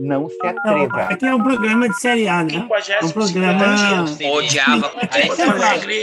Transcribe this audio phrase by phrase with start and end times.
[0.00, 1.02] Não se Não, atreva.
[1.02, 2.54] aqui é um programa de série A, né?
[2.54, 4.04] É um programa.
[4.32, 4.92] Odiava.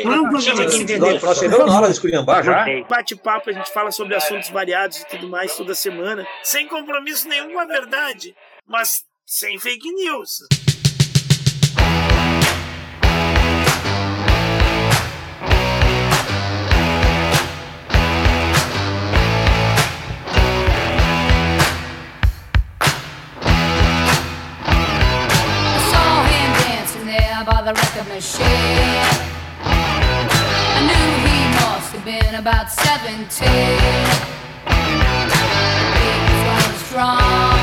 [0.03, 1.21] Não é um Tinha que de entender.
[1.21, 2.65] Nós chegamos na hora de esculhambar já.
[2.89, 7.53] Bate-papo, a gente fala sobre assuntos variados e tudo mais toda semana, sem compromisso nenhum
[7.53, 8.35] com a verdade,
[8.67, 10.39] mas sem fake news.
[27.65, 28.45] The record machine.
[29.63, 33.47] I knew he must have been about 17.
[35.93, 37.59] He was strong,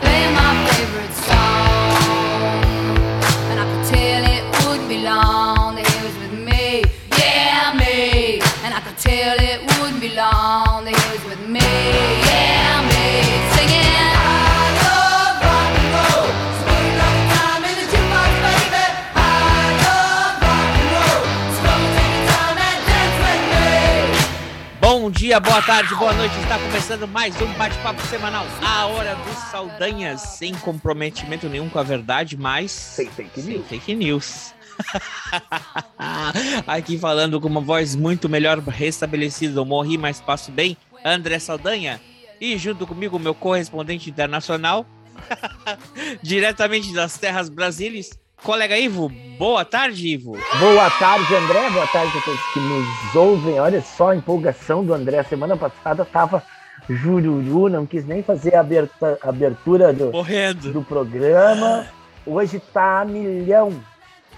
[0.00, 2.64] playing my favorite song.
[3.48, 6.84] And I could tell it wouldn't be long that he was with me.
[7.16, 8.40] Yeah, me.
[8.64, 12.23] And I could tell it wouldn't be long that he was with me.
[25.24, 26.38] Dia, boa tarde, boa noite.
[26.38, 28.44] Está começando mais um bate-papo semanal.
[28.60, 33.66] A hora dos Saldanhas, sem comprometimento nenhum com a verdade, mas Sem fake sem news.
[33.66, 34.54] fake news.
[36.66, 40.76] Aqui falando com uma voz muito melhor restabelecida, eu morri, mas passo bem.
[41.02, 42.02] André Saldanha.
[42.38, 44.84] E junto comigo, meu correspondente internacional,
[46.22, 48.10] diretamente das terras brasileiras,
[48.44, 49.10] colega Ivo.
[49.38, 50.36] Boa tarde, Ivo.
[50.60, 51.70] Boa tarde, André.
[51.70, 53.58] Boa tarde a todos que nos ouvem.
[53.58, 55.22] Olha só a empolgação do André.
[55.24, 56.42] Semana passada tava
[56.88, 60.12] jururu, não quis nem fazer a aberta- abertura do,
[60.72, 61.86] do programa.
[62.26, 63.72] Hoje tá a milhão,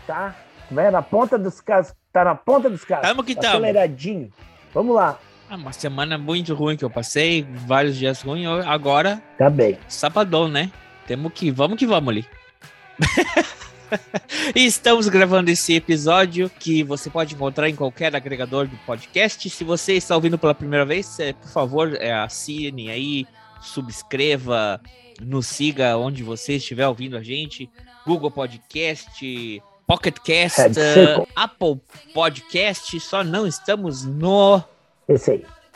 [0.06, 0.34] tá?
[0.70, 1.92] Vai na ponta dos casos.
[2.12, 3.06] Tá na ponta dos casos.
[3.06, 3.54] Tamo que Tá tamo.
[3.56, 4.32] Aceleradinho.
[4.72, 5.18] Vamos lá.
[5.50, 8.46] Ah, uma semana muito ruim que eu passei, vários dias ruins.
[8.66, 9.78] Agora, Tá bem.
[9.86, 10.70] sabadão, né?
[11.06, 12.26] Temos que, vamos que vamos ali.
[14.54, 19.48] Estamos gravando esse episódio que você pode encontrar em qualquer agregador do podcast.
[19.48, 23.26] Se você está ouvindo pela primeira vez, é, por favor, é, assine aí,
[23.60, 24.80] subscreva,
[25.20, 27.70] nos siga onde você estiver ouvindo a gente.
[28.06, 31.26] Google Podcast, Pocket Cast, Circle.
[31.34, 31.80] Apple
[32.12, 32.98] Podcast.
[33.00, 34.62] Só não estamos no.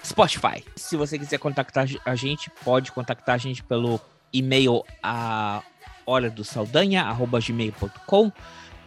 [0.05, 0.65] Spotify.
[0.77, 4.01] Se você quiser contactar a gente, pode contactar a gente pelo
[4.33, 5.63] e-mail a
[6.07, 8.33] hora do Saldanha, arroba gmail.com,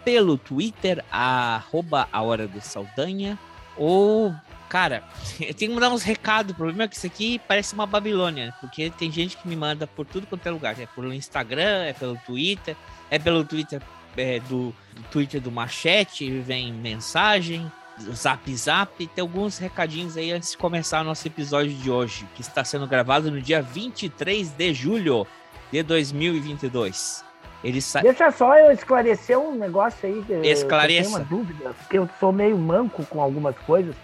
[0.03, 3.37] pelo Twitter, arroba a hora do Saldanha,
[3.77, 4.33] ou,
[4.69, 5.03] cara,
[5.39, 8.53] eu tenho que mandar uns recados, o problema é que isso aqui parece uma Babilônia,
[8.59, 11.93] porque tem gente que me manda por tudo quanto é lugar, é pelo Instagram, é
[11.93, 12.75] pelo Twitter,
[13.09, 13.81] é pelo Twitter
[14.17, 17.71] é, do, do Twitter do Machete, vem mensagem,
[18.11, 22.41] Zap Zap, tem alguns recadinhos aí antes de começar o nosso episódio de hoje, que
[22.41, 25.27] está sendo gravado no dia 23 de julho
[25.73, 27.25] de 2022.
[27.63, 28.01] Ele sa...
[28.01, 30.23] Deixa só eu esclarecer um negócio aí.
[30.23, 30.99] que eu- Esclareça.
[30.99, 33.95] Eu tenho uma dúvida, porque eu sou meio manco com algumas coisas,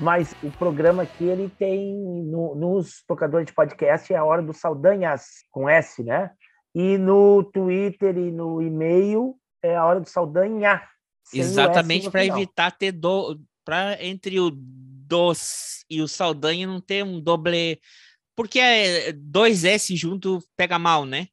[0.00, 4.54] mas o programa aqui ele tem no- nos tocadores de podcast é a hora do
[4.54, 6.30] Saldanhas com S, né?
[6.74, 10.80] E no Twitter e no e-mail é a hora do Saldanha.
[11.34, 17.20] Exatamente para evitar ter do para entre o dos e o Saldanha não ter um
[17.20, 17.78] doble
[18.42, 21.28] porque é dois S junto pega mal, né?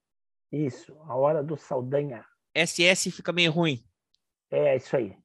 [0.52, 2.24] Isso, a hora do Saldanha.
[2.56, 3.84] SS fica meio ruim.
[4.52, 5.16] É isso aí.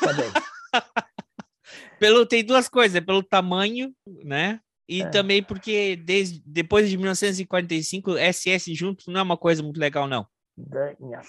[0.00, 0.30] Tá bem.
[1.98, 3.92] Pelo tem duas coisas, pelo tamanho,
[4.24, 4.60] né?
[4.88, 5.08] E É.
[5.10, 10.26] também porque desde depois de 1945 SS junto não é uma coisa muito legal não.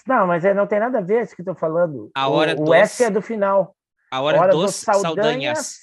[0.06, 2.12] Não, mas é, não tem nada a ver isso que eu tô falando.
[2.14, 3.76] A O- hora o, dos- S é do final.
[4.12, 5.78] A hora, hora dos Saldanhas.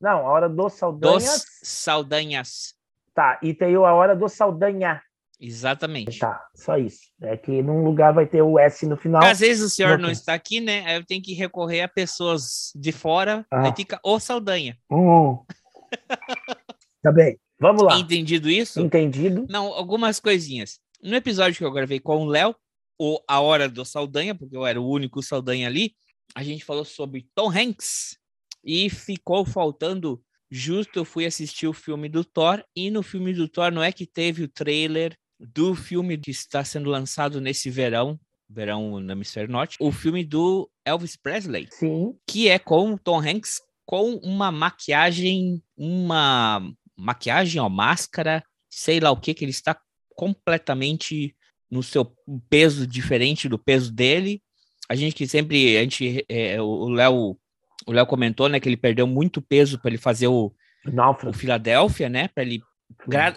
[0.00, 1.24] Não, a hora dos Saldanhas.
[1.24, 2.74] Dos Saldanhas.
[3.14, 5.00] Tá, e tem a hora do Saldanha.
[5.40, 6.18] Exatamente.
[6.18, 7.02] Tá, só isso.
[7.20, 9.22] É que num lugar vai ter o S no final.
[9.22, 10.84] Às vezes o senhor Não não está aqui, né?
[10.86, 13.46] Aí eu tenho que recorrer a pessoas de fora.
[13.50, 13.66] Ah.
[13.66, 14.76] Aí fica o Saldanha.
[14.90, 15.38] Hum.
[17.02, 17.38] tá bem.
[17.60, 17.98] Vamos lá.
[17.98, 18.80] Entendido isso?
[18.80, 19.46] Entendido.
[19.48, 20.80] Não, algumas coisinhas.
[21.02, 22.54] No episódio que eu gravei com o Léo,
[22.98, 25.94] o A Hora do Saldanha, porque eu era o único Saldanha ali,
[26.34, 28.16] a gente falou sobre Tom Hanks
[28.64, 30.22] e ficou faltando.
[30.50, 33.90] Justo eu fui assistir o filme do Thor, e no filme do Thor não é
[33.90, 38.18] que teve o trailer do filme que está sendo lançado nesse verão,
[38.48, 42.14] verão no Hemisfério Norte, o filme do Elvis Presley Sim.
[42.28, 49.20] que é com Tom Hanks com uma maquiagem, uma maquiagem, ó, máscara, sei lá o
[49.20, 49.78] que, que ele está
[50.14, 51.34] completamente
[51.70, 52.04] no seu
[52.48, 54.42] peso diferente do peso dele.
[54.88, 57.38] A gente que sempre, a gente, é, o Léo,
[57.86, 60.52] o Léo comentou, né, que ele perdeu muito peso para ele fazer o,
[60.86, 61.36] o Náufrago.
[61.36, 62.62] Filadélfia, né, para ele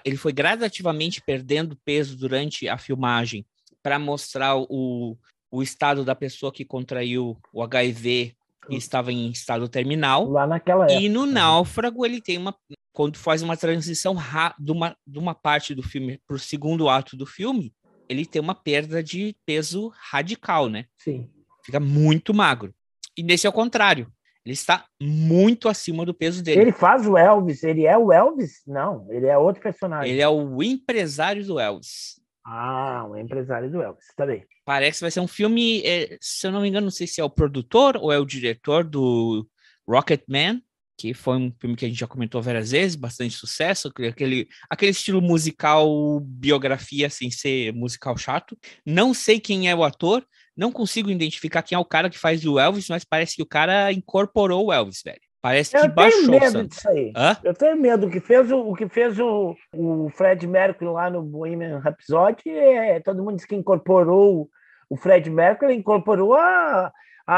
[0.06, 3.45] ele foi gradativamente perdendo peso durante a filmagem
[3.81, 5.18] para mostrar o,
[5.50, 8.36] o estado da pessoa que contraiu o HIV
[8.69, 10.30] e estava em estado terminal.
[10.30, 11.00] Lá naquela época.
[11.00, 12.56] E no Náufrago ele tem uma
[12.92, 16.89] quando faz uma transição ra- de uma, de uma parte do filme para o segundo
[16.89, 17.72] ato do filme,
[18.10, 20.86] ele tem uma perda de peso radical, né?
[20.98, 21.30] Sim.
[21.63, 22.74] Fica muito magro.
[23.16, 24.12] E nesse é o contrário.
[24.47, 26.61] Ele está muito acima do peso dele.
[26.61, 28.61] Ele faz o Elvis, ele é o Elvis?
[28.65, 30.09] Não, ele é outro personagem.
[30.09, 32.17] Ele é o empresário do Elvis.
[32.45, 34.45] Ah, o empresário do Elvis, tá bem.
[34.63, 37.19] Parece que vai ser um filme, é, se eu não me engano, não sei se
[37.19, 39.45] é o produtor ou é o diretor do
[39.85, 40.63] Rocketman,
[40.97, 44.91] que foi um filme que a gente já comentou várias vezes, bastante sucesso, aquele, aquele
[44.91, 48.57] estilo musical biografia sem ser musical chato.
[48.85, 50.25] Não sei quem é o ator,
[50.57, 53.48] não consigo identificar quem é o cara que faz o Elvis, mas parece que o
[53.48, 55.19] cara incorporou o Elvis, velho.
[55.39, 56.69] Parece que Eu tenho baixou o medo santo.
[56.69, 57.13] disso aí.
[57.15, 57.38] Hã?
[57.44, 58.07] Eu tenho medo.
[58.07, 62.50] O que fez o, o, que fez o, o Fred Mercury lá no Bohemian Rhapsody,
[62.50, 64.50] é, todo mundo diz que incorporou
[64.89, 66.92] o Fred Mercury, incorporou a,
[67.25, 67.36] a,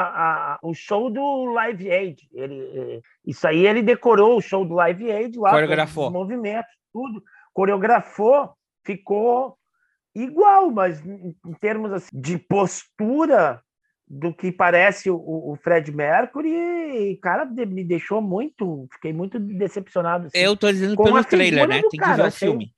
[0.53, 2.29] a- o show do Live Aid.
[2.33, 6.07] Ele, é, isso aí ele decorou o show do Live Aid lá, Coreografou.
[6.07, 7.21] os movimentos, tudo,
[7.53, 8.51] coreografou,
[8.85, 9.57] ficou
[10.15, 13.61] igual, mas em, termos assim, de postura
[14.07, 20.27] do que parece o, o Fred Mercury, cara, me deixou muito, fiquei muito decepcionado.
[20.27, 20.37] assim.
[20.37, 21.81] Eu tô dizendo pelo trailer, né?
[21.81, 22.73] Tem que cara, ver o achei- filme.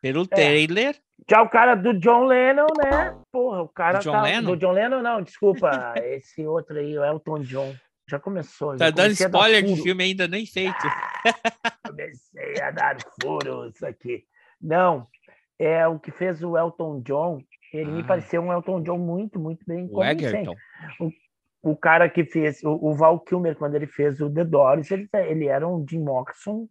[0.00, 0.26] Pelo É.
[0.26, 0.96] trailer,
[1.28, 3.16] Já o cara do John Lennon, né?
[3.32, 4.22] Porra, o cara Do John tá...
[4.22, 4.50] Lennon?
[4.50, 5.70] Do John Lennon, não, desculpa.
[5.98, 7.74] esse outro aí, o Elton John.
[8.08, 8.76] Já começou.
[8.76, 10.76] tá já dando spoiler de filme ainda nem feito.
[11.84, 14.24] Comecei a dar furo, isso aqui.
[14.60, 15.08] Não,
[15.58, 17.40] é o que fez o Elton John.
[17.72, 18.06] Ele me Ah.
[18.06, 20.02] pareceu um Elton John muito, muito bem O.
[20.04, 20.54] Egerton.
[21.62, 25.08] o cara que fez o, o Val Kilmer quando ele fez o The Doors ele,
[25.12, 26.68] ele era um Jim Morrison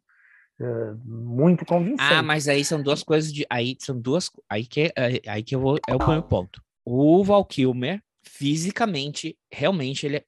[1.04, 3.46] muito convincente Ah, mas aí são duas coisas de.
[3.50, 4.32] Aí são duas.
[4.50, 5.78] Aí que, aí- aí que eu vou.
[5.88, 6.62] É o meu ponto.
[6.86, 10.24] O Val Kilmer, fisicamente, realmente, ele é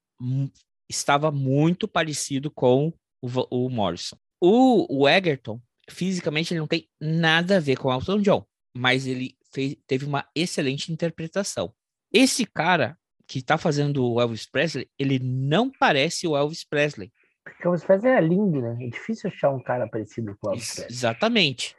[0.89, 3.27] estava muito parecido com o,
[3.65, 4.17] o Morrison.
[4.41, 5.59] O, o Egerton,
[5.89, 8.45] fisicamente, ele não tem nada a ver com o Elton John,
[8.75, 11.73] mas ele fez, teve uma excelente interpretação.
[12.11, 12.97] Esse cara
[13.27, 17.11] que tá fazendo o Elvis Presley, ele não parece o Elvis Presley.
[17.43, 20.51] porque o Elvis Presley é lindo né é difícil achar um cara parecido com o
[20.51, 21.75] Elvis Presley Exatamente.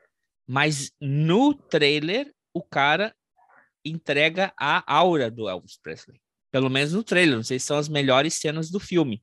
[0.47, 3.15] Mas no trailer, o cara
[3.85, 6.19] entrega a aura do Elvis Presley.
[6.51, 7.37] Pelo menos no trailer.
[7.37, 9.23] Não sei se são as melhores cenas do filme.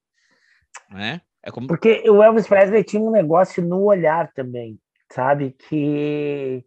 [0.89, 1.21] Né?
[1.45, 1.67] É como...
[1.67, 4.79] porque o Elvis Presley tinha um negócio no olhar também
[5.11, 6.65] sabe que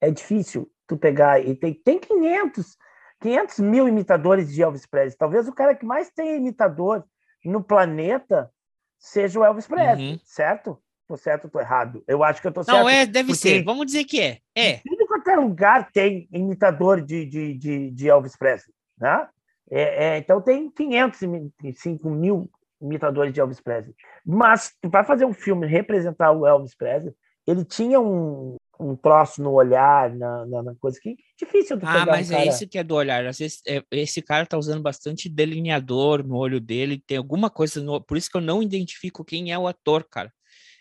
[0.00, 2.76] é difícil tu pegar e tem, tem 500
[3.20, 7.04] 500 mil imitadores de Elvis Presley talvez o cara que mais tem imitador
[7.44, 8.50] no planeta
[8.98, 10.18] seja o Elvis Presley Uhum.
[10.24, 12.02] certo Tô certo ou tô errado?
[12.08, 12.78] Eu acho que eu tô certo.
[12.78, 13.62] Não, é, deve ser.
[13.62, 14.38] Vamos dizer que é.
[14.54, 14.78] É.
[14.78, 19.28] Tudo quanto é lugar tem imitador de, de, de, de Elvis Presley, né?
[19.70, 22.50] É, é, então tem 505 mil
[22.80, 23.94] imitadores de Elvis Presley.
[24.24, 27.14] Mas vai fazer um filme representar o Elvis Presley,
[27.46, 31.86] ele tinha um, um troço no olhar, na, na, na coisa que é difícil tu
[31.86, 32.48] Ah, mas um é cara...
[32.48, 33.26] isso que é do olhar.
[33.26, 37.82] Às vezes, é, esse cara tá usando bastante delineador no olho dele, tem alguma coisa
[37.82, 38.00] no...
[38.00, 40.32] Por isso que eu não identifico quem é o ator, cara.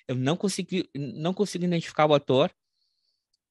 [0.07, 2.51] Eu não consigo, não consigo identificar o ator,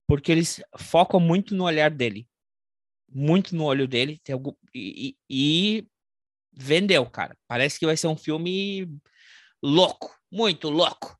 [0.06, 2.26] porque eles focam muito no olhar dele.
[3.14, 4.21] Muito no olho dele.
[4.25, 4.52] Tem algum...
[4.75, 5.16] e, e-
[5.78, 5.87] e
[6.52, 7.37] vendeu, cara.
[7.49, 8.88] Parece que vai ser um filme
[9.62, 11.16] louco, muito louco.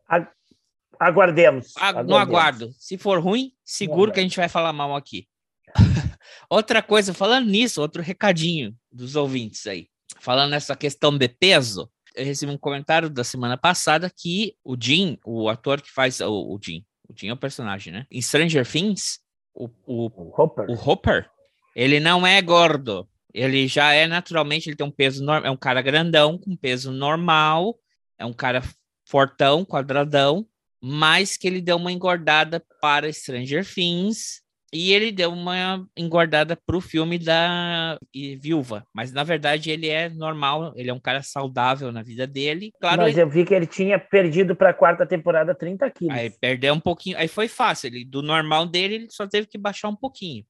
[0.99, 1.73] Aguardemos.
[1.77, 2.21] Aguardemos.
[2.21, 2.73] aguardo.
[2.79, 5.27] Se for ruim, seguro que a gente vai falar mal aqui.
[6.49, 9.89] Outra coisa, falando nisso, outro recadinho dos ouvintes aí.
[10.21, 15.19] Falando nessa questão de peso, eu recebi um comentário da semana passada que o Jim,
[15.25, 18.07] o ator que faz o, o Jim, o Jim é o personagem, né?
[18.11, 19.21] Em Stranger Things,
[19.55, 20.71] o, o, O Hopper.
[20.71, 21.31] o Hopper,
[21.75, 23.09] ele não é gordo.
[23.35, 26.93] Ele já é naturalmente, ele tem um peso normal, é um cara grandão, com peso
[26.93, 27.77] normal,
[28.19, 28.63] é um cara
[29.09, 30.47] fortão, quadradão,
[30.81, 34.43] mas que ele deu uma engordada para Stranger Things
[34.75, 37.99] e ele deu uma engordada para o filme da
[38.41, 38.87] Viúva.
[38.93, 42.73] Mas na verdade ele é normal, ele é um cara saudável na vida dele.
[42.81, 46.17] Claro, Mas ele- eu vi que ele tinha perdido para a quarta temporada 30 quilos.
[46.17, 47.89] Aí perdeu um pouquinho, aí foi fácil.
[47.89, 50.45] Ele, do normal dele, ele só teve que baixar um pouquinho.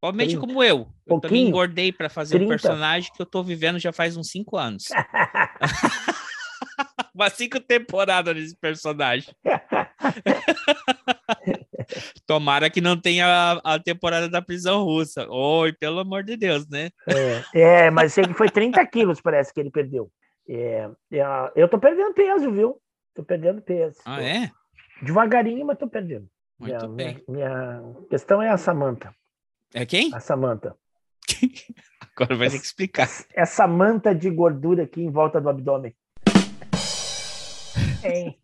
[0.00, 0.46] Provavelmente 30.
[0.46, 0.88] como eu.
[1.06, 1.48] Eu também Pouquinho?
[1.48, 2.50] engordei para fazer um 30?
[2.50, 4.84] personagem que eu tô vivendo já faz uns cinco anos.
[7.14, 9.32] Umas cinco temporadas nesse personagem.
[12.26, 15.26] Tomara que não tenha a, a temporada da prisão russa.
[15.28, 16.90] Oi, pelo amor de Deus, né?
[17.06, 20.10] É, é, mas sei que foi 30 quilos, parece que ele perdeu.
[20.48, 21.22] É, é,
[21.56, 22.80] eu tô perdendo peso, viu?
[23.14, 23.98] Tô perdendo peso.
[24.04, 24.50] Ah, é?
[25.02, 26.28] Devagarinho, mas tô perdendo.
[26.58, 27.22] Muito minha, bem.
[27.28, 29.14] Minha, minha questão é a Samanta.
[29.74, 30.14] É quem?
[30.14, 30.76] A Samanta.
[32.16, 33.08] Agora vai ter que explicar.
[33.34, 35.94] Essa manta de gordura aqui em volta do abdômen.
[38.04, 38.38] Hein?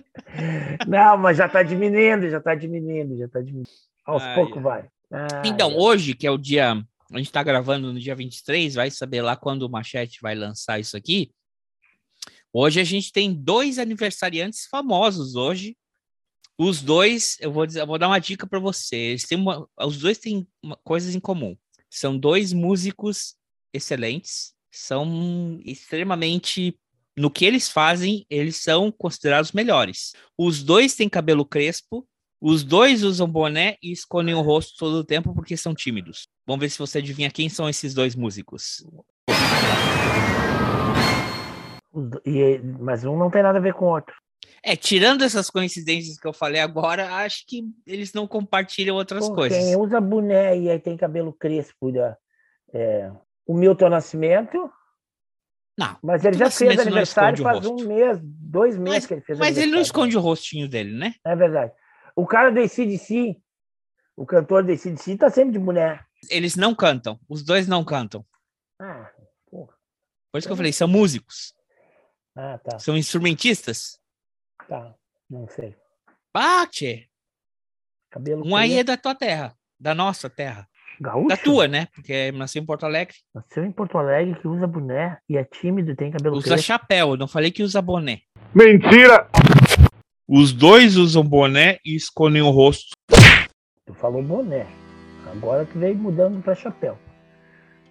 [0.86, 3.68] Não, mas já está diminuindo, já está diminuindo, já está diminuindo.
[4.04, 4.62] Aos Ai, poucos ai.
[4.62, 4.88] vai.
[5.10, 5.76] Ai, Então, ai.
[5.76, 6.72] hoje, que é o dia.
[7.12, 10.78] A gente tá gravando no dia 23, vai saber lá quando o Machete vai lançar
[10.78, 11.32] isso aqui.
[12.52, 15.76] Hoje a gente tem dois aniversariantes famosos hoje.
[16.62, 19.22] Os dois, eu vou, dizer, eu vou dar uma dica para vocês.
[19.24, 21.56] Tem uma, os dois têm uma- coisas em comum.
[21.88, 23.34] São dois músicos
[23.72, 26.78] excelentes, são extremamente.
[27.16, 30.12] No que eles fazem, eles são considerados melhores.
[30.36, 32.06] Os dois têm cabelo crespo,
[32.38, 36.28] os dois usam boné e escondem o rosto todo o tempo porque são tímidos.
[36.46, 38.84] Vamos ver se você adivinha quem são esses dois músicos.
[42.26, 44.14] E- mas um não tem nada a ver com o outro.
[44.62, 49.58] É, tirando essas coincidências que eu falei agora, acho que eles não compartilham outras coisas.
[49.58, 52.16] Quem usa boné e aí tem cabelo crespo, da-
[52.74, 53.10] é,
[53.46, 54.70] o Milton Nascimento,
[55.78, 55.96] Não.
[56.02, 59.72] mas ele já fez aniversário faz um mês, dois meses que ele fez Mas ele
[59.72, 61.14] não esconde o rostinho dele, né?
[61.24, 61.72] É verdade.
[62.14, 63.36] O cara do ACDC,
[64.14, 66.04] o cantor do ACDC, tá sempre de boné.
[66.28, 67.18] Eles não cantam.
[67.28, 68.24] Os dois não cantam.
[68.78, 69.10] Ah,
[69.50, 69.72] porra.
[70.30, 71.54] Por isso que eu falei, são músicos.
[72.36, 73.98] Ah, tá, São instrumentistas.
[74.70, 74.94] Tá.
[75.28, 75.74] Não sei.
[76.70, 77.06] Tchê.
[78.10, 79.54] Cabelo Um aí é da tua terra.
[79.78, 80.68] Da nossa terra.
[81.00, 81.28] gaúcho.
[81.28, 81.86] Da tua, né?
[81.94, 83.16] Porque nasceu em Porto Alegre.
[83.34, 86.66] Nasceu em Porto Alegre que usa boné e é tímido e tem cabelo Usa crespo.
[86.66, 87.16] chapéu.
[87.16, 88.20] Não falei que usa boné.
[88.54, 89.28] Mentira!
[90.28, 92.90] Os dois usam boné e escondem o rosto.
[93.86, 94.66] Tu falou boné.
[95.32, 96.96] Agora tu veio mudando pra chapéu.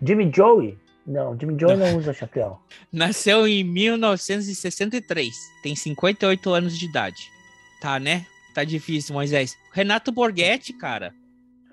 [0.01, 0.77] Jimmy Joey?
[1.09, 2.59] Não, Jimmy Joey não usa chapéu.
[2.93, 5.35] Nasceu em 1963.
[5.63, 7.31] Tem 58 anos de idade.
[7.81, 8.27] Tá, né?
[8.53, 9.57] Tá difícil, Moisés.
[9.73, 11.11] Renato Borghetti, cara.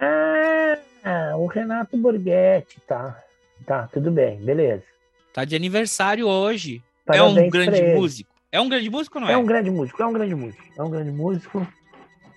[0.01, 3.23] Ah, o Renato Borghetti, tá.
[3.67, 4.85] Tá, tudo bem, beleza.
[5.35, 6.83] Tá de aniversário hoje.
[7.07, 8.31] é Parabéns um pra grande músico.
[8.51, 9.33] É um grande músico ou não é?
[9.35, 10.65] É um grande músico, é um grande músico.
[10.79, 11.69] É um grande músico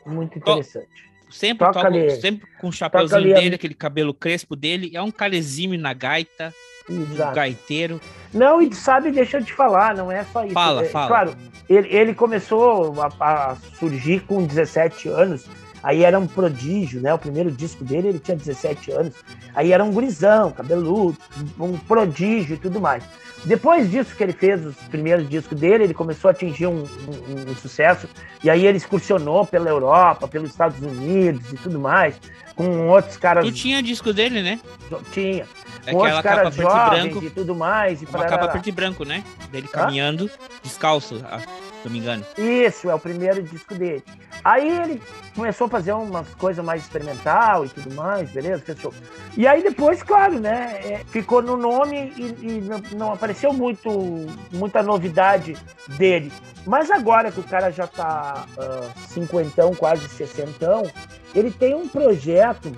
[0.06, 1.10] muito interessante.
[1.30, 4.92] Sempre, Toca toca, sempre com o chapéuzinho dele, aquele cabelo crespo dele.
[4.94, 6.54] É um exímio na gaita,
[6.90, 7.36] um Exato.
[7.36, 8.02] gaiteiro.
[8.34, 10.54] Não, e sabe, deixa eu te falar, não é só isso.
[10.54, 11.08] Fala, É, fala.
[11.08, 11.36] Claro,
[11.70, 13.10] ele, ele começou a,
[13.52, 15.46] a surgir com 17 anos,
[15.84, 17.14] aí era um prodígio, né?
[17.14, 19.14] O primeiro disco dele, ele tinha 17 anos,
[19.56, 21.18] aí era um gurizão, cabeludo,
[21.60, 23.04] um prodígio e tudo mais.
[23.46, 27.52] Depois disso que ele fez os primeiros discos dele, ele começou a atingir um, um-
[27.52, 28.08] um sucesso,
[28.44, 32.20] e aí ele excursionou pela Europa, pelos Estados Unidos e tudo mais,
[32.60, 33.46] com outros caras.
[33.46, 34.60] Tu tinha disco dele, né?
[35.14, 35.48] Tinha.
[35.90, 37.24] Com aquela capa preto e branco.
[37.24, 38.02] e tudo mais.
[38.02, 38.30] E Uma parará.
[38.38, 39.24] capa preto e branco, né?
[39.50, 40.30] Dele caminhando,
[40.62, 42.26] descalço, ah, se não me engano.
[42.38, 44.04] Isso, é o primeiro disco dele.
[44.44, 45.02] Aí ele
[45.34, 48.62] começou a fazer umas coisas mais experimental e tudo mais, beleza?
[48.62, 48.94] Fechou.
[49.38, 50.80] E aí depois, claro, né?
[50.84, 53.90] é, ficou no nome e, e não, apareceu muito,
[54.52, 55.56] muita novidade
[55.88, 56.30] dele.
[56.66, 60.84] Mas agora que o cara já tá ah, cinquentão, quase sessentão,
[61.34, 62.72] ele tem um projeto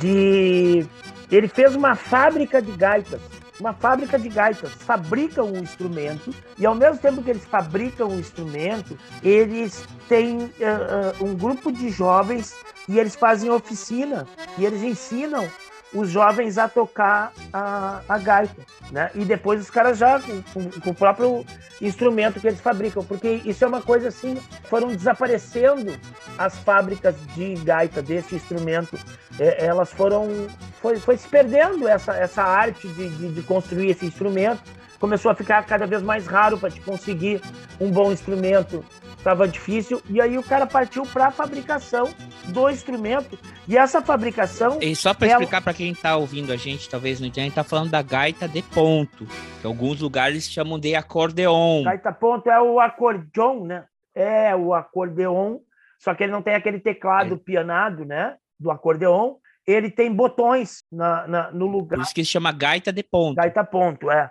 [0.00, 0.86] de...
[1.30, 3.20] Ele fez uma fábrica de gaitas
[3.58, 8.18] uma fábrica de gaitas, fabricam um instrumento e ao mesmo tempo que eles fabricam um
[8.18, 12.54] instrumento, eles têm ah, ah, um grupo de jovens
[12.88, 14.26] e eles fazem oficina
[14.58, 15.48] e eles ensinam
[15.94, 19.10] os jovens a tocar a, a gaita, né?
[19.14, 20.42] E depois os caras já com,
[20.80, 21.44] com- o próprio
[21.80, 24.36] instrumento que eles fabricam, porque isso é uma coisa assim,
[24.68, 25.96] foram desaparecendo
[26.36, 28.98] as fábricas de gaita desse instrumento,
[29.38, 30.46] É, elas foram
[30.80, 34.62] foi, foi se perdendo essa, essa arte de, de, de construir esse instrumento.
[34.98, 37.42] Começou a ficar cada vez mais raro para te conseguir
[37.78, 38.82] um bom instrumento.
[39.26, 40.00] Estava difícil.
[40.08, 42.04] E aí o cara partiu para a fabricação
[42.44, 43.36] do instrumento.
[43.66, 44.78] E essa fabricação.
[44.80, 47.44] E só para Ela- explicar para quem tá ouvindo a gente, talvez não entenda, a
[47.46, 49.26] gente tá falando da gaita de ponto,
[49.60, 51.82] que alguns lugares chamam de acordeon.
[51.82, 53.84] Gaita ponto é o acordeon, né?
[54.14, 55.58] É o acordeon.
[55.98, 58.36] Só que ele não tem aquele teclado pianado, né?
[58.60, 59.34] Do acordeon.
[59.66, 61.96] Ele tem botões na, na- no lugar.
[61.96, 63.34] Por isso que se chama gaita de ponto.
[63.34, 64.30] Gaita ponto, é.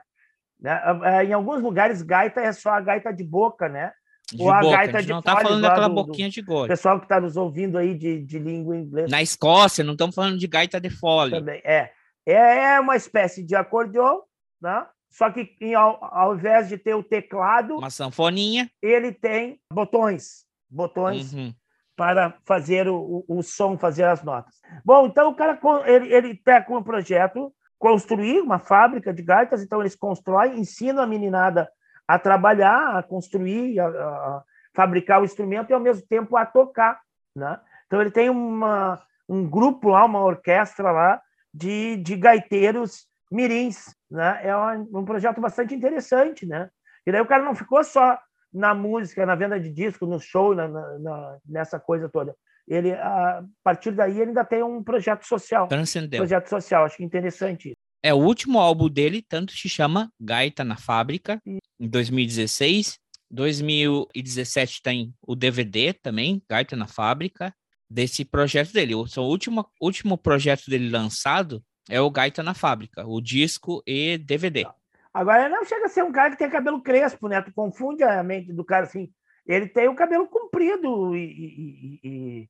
[0.57, 0.81] Né?
[1.03, 3.91] É, Em alguns lugares, gaita é só a gaita de boca, né?
[4.33, 4.77] De a boca.
[4.77, 6.67] gaita a gente de não tá falando daquela do- boquinha de O gole.
[6.67, 10.37] pessoal que está nos ouvindo aí de, de língua inglesa Na Escócia, não estamos falando
[10.37, 11.31] de gaita de fole.
[11.31, 11.61] também.
[11.63, 11.91] É.
[12.25, 14.19] é uma espécie de acordeon,
[14.61, 14.85] né?
[15.11, 18.69] Só que em- ao, ao invés de ter o teclado, Uma sanfoninha.
[18.81, 20.43] ele tem botões.
[20.69, 21.53] Botões Uhum.
[21.95, 24.55] para fazer o, o, o som, fazer as notas.
[24.83, 25.55] Bom, então o cara
[25.85, 31.07] ele, ele com o projeto construir uma fábrica de gaitas, então eles constroem, ensinam a
[31.07, 31.69] meninada
[32.07, 34.43] a trabalhar, a construir, a, a-
[34.75, 36.99] fabricar o instrumento e ao mesmo tempo a tocar,
[37.35, 37.59] né?
[37.87, 41.21] Então ele tem uma, um grupo lá, uma orquestra lá
[41.53, 44.39] de, de gaiteiros mirins, né?
[44.43, 46.69] É um, um projeto bastante interessante, né?
[47.07, 48.17] E daí o cara não ficou só
[48.53, 52.35] na música, na venda de disco, no show, na, na, nessa coisa toda.
[52.67, 55.67] Ele, a partir daí, ele ainda tem um projeto social.
[55.67, 56.19] Transcendeu.
[56.19, 57.75] Projeto social, acho que interessante isso.
[58.01, 61.39] É o último álbum dele, tanto se chama Gaita na Fábrica,
[61.79, 62.99] em 2016.
[63.29, 67.53] 2017 tem o DVD também, Gaita na Fábrica,
[67.89, 68.95] desse projeto dele.
[68.95, 74.17] O seu último, último projeto dele lançado é o Gaita na Fábrica, o disco e
[74.17, 74.67] DVD.
[75.13, 77.41] Agora, não chega a ser um cara que tem cabelo crespo, né?
[77.41, 79.09] Tu confunde a mente do cara assim.
[79.47, 81.23] Ele tem o cabelo comprido e.
[81.23, 82.49] e, e,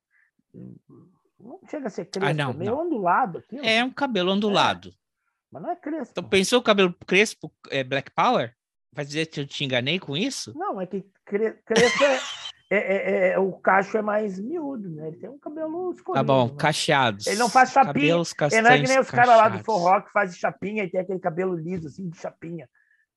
[0.53, 0.75] e...
[1.39, 2.87] não chega a ser crespo, ah, não, é meio não.
[2.87, 3.43] ondulado.
[3.61, 4.89] É um cabelo ondulado.
[4.89, 4.91] É.
[5.51, 6.11] Mas não é crespo.
[6.11, 8.55] Então, pensou o cabelo crespo é Black Power?
[8.95, 10.57] Vai dizer que eu te enganei com isso?
[10.57, 12.03] Não, é que cre crespo
[12.71, 15.09] é, é, é, é, o cacho é mais miúdo, né?
[15.09, 16.19] Ele tem um cabelo escorrido.
[16.19, 16.55] Tá bom, né?
[16.57, 17.27] cacheados.
[17.27, 17.93] Ele não faz chapinha.
[17.93, 20.89] Cabelos ele não é que nem os caras lá do forró que fazem chapinha e
[20.89, 22.67] tem aquele cabelo liso, assim, de chapinha.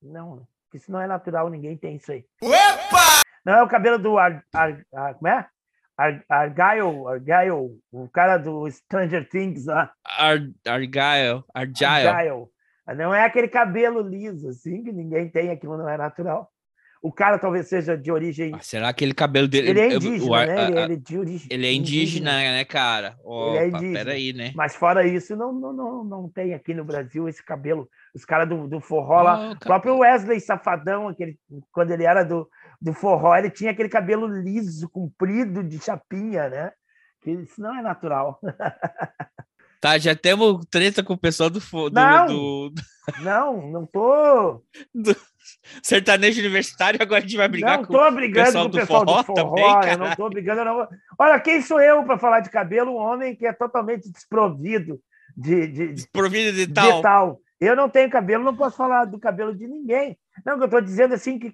[0.01, 2.25] Não, isso não é natural, ninguém tem isso aí.
[2.41, 3.21] Opa!
[3.43, 5.47] Não é o cabelo do Ar, Ar, Ar, como é?
[5.97, 9.91] Ar, Argyle, Argyle, o cara do Stranger Things lá.
[10.05, 12.07] Ar, Argyle, Argyle.
[12.07, 12.49] Argyle.
[12.95, 16.51] Não é aquele cabelo liso, assim, que ninguém tem, aquilo não é natural.
[17.01, 18.51] O cara talvez seja de origem.
[18.53, 19.69] Ah, será que aquele cabelo dele.
[19.69, 20.67] Ele é indígena, o, né?
[20.67, 21.47] Ele, ele, é de origem.
[21.49, 22.57] Ele é indígena, indígena.
[22.57, 23.15] né, cara?
[23.23, 23.99] Opa, ele é indígena.
[23.99, 24.51] Peraí, né?
[24.53, 27.87] Mas fora isso, não, não, não, não tem aqui no Brasil esse cabelo.
[28.13, 29.51] Os caras do, do forró lá.
[29.51, 31.39] o próprio Wesley Safadão, aquele,
[31.71, 32.49] quando ele era do,
[32.81, 36.71] do forró, ele tinha aquele cabelo liso, comprido, de chapinha, né?
[37.21, 38.41] Que isso não é natural.
[39.79, 41.59] Tá, já temos treta com o pessoal do.
[41.59, 42.73] do não, do,
[43.21, 44.63] não, não tô.
[44.93, 45.15] Do
[45.81, 48.79] sertanejo universitário, agora a gente vai brigar não com tô brigando o pessoal com o
[48.79, 50.87] pessoal do forró, do forró também, eu não tô brigando, não.
[51.17, 52.91] Olha, quem sou eu para falar de cabelo?
[52.91, 54.99] Um homem que é totalmente desprovido
[55.35, 55.67] de.
[55.67, 56.97] de desprovido de tal.
[56.97, 57.41] de tal.
[57.59, 60.17] Eu não tenho cabelo, não posso falar do cabelo de ninguém.
[60.45, 61.53] Não, eu estou dizendo assim que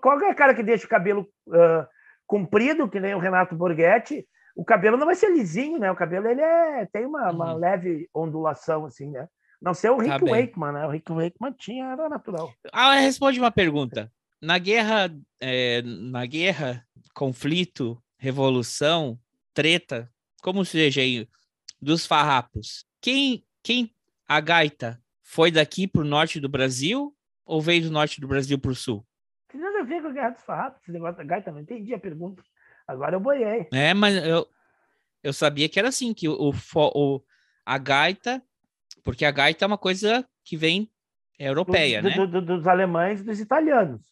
[0.00, 1.86] qualquer cara que deixa o cabelo uh,
[2.26, 4.26] comprido, que nem o Renato Borghetti,
[4.56, 5.90] o cabelo não vai ser lisinho, né?
[5.92, 7.58] O cabelo ele é, tem uma, uma Uhum.
[7.58, 9.28] leve ondulação, assim, né?
[9.60, 10.30] Não ser o Rick Tá.
[10.30, 10.86] Wakeman, né?
[10.86, 12.52] O Rick Wakeman tinha, era natural.
[12.72, 14.10] Ah, responde uma pergunta.
[14.40, 19.18] Na guerra, é, na guerra, conflito, revolução,
[19.54, 20.10] treta,
[20.42, 21.28] como seja aí,
[21.80, 23.90] dos farrapos, quem, quem
[24.28, 27.14] a gaita foi daqui para o norte do Brasil
[27.44, 29.04] ou veio do norte do Brasil para o sul?
[29.48, 31.94] Tem nada a ver com a Guerra dos Farrapos, esse negócio da gaita, não entendi
[31.94, 32.42] a pergunta.
[32.86, 33.66] Agora eu boiei.
[33.72, 34.46] É, mas eu,
[35.22, 37.22] eu sabia que era assim, que o, o,
[37.64, 38.42] a gaita,
[39.02, 40.90] porque a gaita é uma coisa que vem
[41.38, 42.16] é, europeia, Do- né?
[42.16, 44.02] do- do- dos alemães e dos italianos.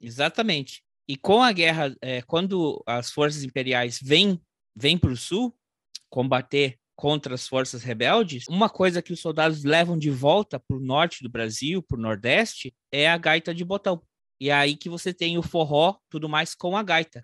[0.00, 0.82] Exatamente.
[1.06, 4.40] E com a guerra, é, quando as forças imperiais vêm,
[4.74, 5.54] vêm para o sul
[6.08, 10.80] combater contra as forças rebeldes, uma coisa que os soldados levam de volta para o
[10.80, 14.00] norte do Brasil, para o nordeste, é a gaita de botão.
[14.40, 17.20] E é aí que você tem o forró, tudo mais com a gaita.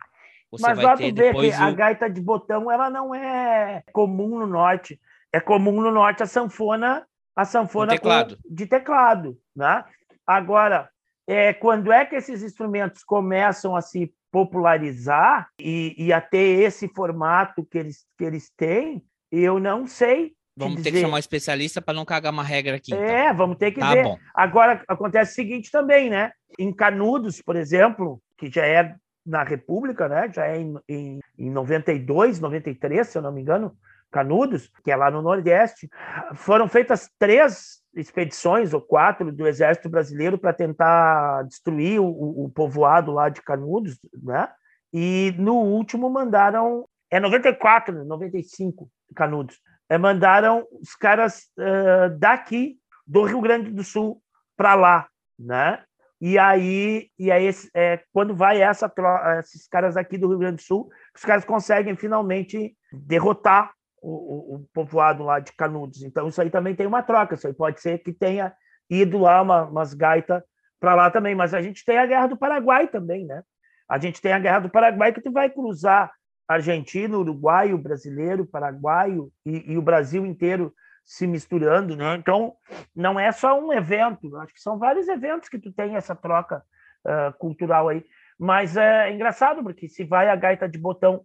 [0.51, 1.75] Você Mas vai lá ter tu vê que depois a o...
[1.75, 4.99] gaita de botão ela não é comum no norte.
[5.33, 7.07] É comum no norte a sanfona,
[7.37, 8.37] a sanfona teclado.
[8.37, 9.85] com- de teclado, né?
[10.27, 10.89] Agora,
[11.27, 16.89] é, quando é que esses instrumentos começam a se popularizar e, e a ter esse
[16.89, 20.33] formato que eles, que eles têm, eu não sei.
[20.57, 21.03] Vamos ter que dizer.
[21.05, 22.93] chamar um especialista para não cagar uma regra aqui.
[22.93, 23.05] então.
[23.05, 24.03] É, vamos ter que Tá ver.
[24.05, 24.19] bom.
[24.35, 26.33] Agora, acontece o seguinte também, né?
[26.59, 28.95] Em Canudos, por exemplo, que já é
[29.29, 30.31] na República, né?
[30.33, 33.77] Já é em, em, em 92, 93, se eu não me engano,
[34.11, 35.89] Canudos, que é lá no Nordeste,
[36.35, 42.07] foram feitas três expedições ou quatro do Exército Brasileiro para tentar destruir o,
[42.45, 44.49] o- povoado lá de Canudos, né?
[44.93, 49.61] E no último mandaram, é 94, 95, Canudos,
[49.91, 54.23] é, mandaram os caras ah, daqui do Rio Grande do Sul
[54.57, 55.07] para lá,
[55.39, 55.83] né?
[56.21, 58.93] E aí, e aí é, quando vai essa,
[59.41, 64.55] esses caras aqui do Rio Grande do Sul, os caras conseguem finalmente derrotar o, o-
[64.57, 66.03] o povoado lá de Canudos.
[66.03, 67.35] Então, isso aí também tem uma troca.
[67.35, 68.53] Isso aí pode ser que tenha
[68.91, 70.43] ido lá uma, umas gaitas
[70.81, 71.35] para lá também.
[71.35, 73.43] Mas a gente tem a Guerra do Paraguai também, né?
[73.89, 76.11] A gente tem a Guerra do Paraguai que tu vai cruzar
[76.49, 80.73] argentino, uruguaio, brasileiro, paraguaio e, e o Brasil inteiro
[81.09, 82.17] se misturando, né?
[82.17, 82.55] Então,
[82.95, 86.63] não é só um evento, acho que são vários eventos que tu tem essa troca
[87.03, 88.05] ah, cultural aí.
[88.39, 91.25] Mas é engraçado, porque se vai a gaita de botão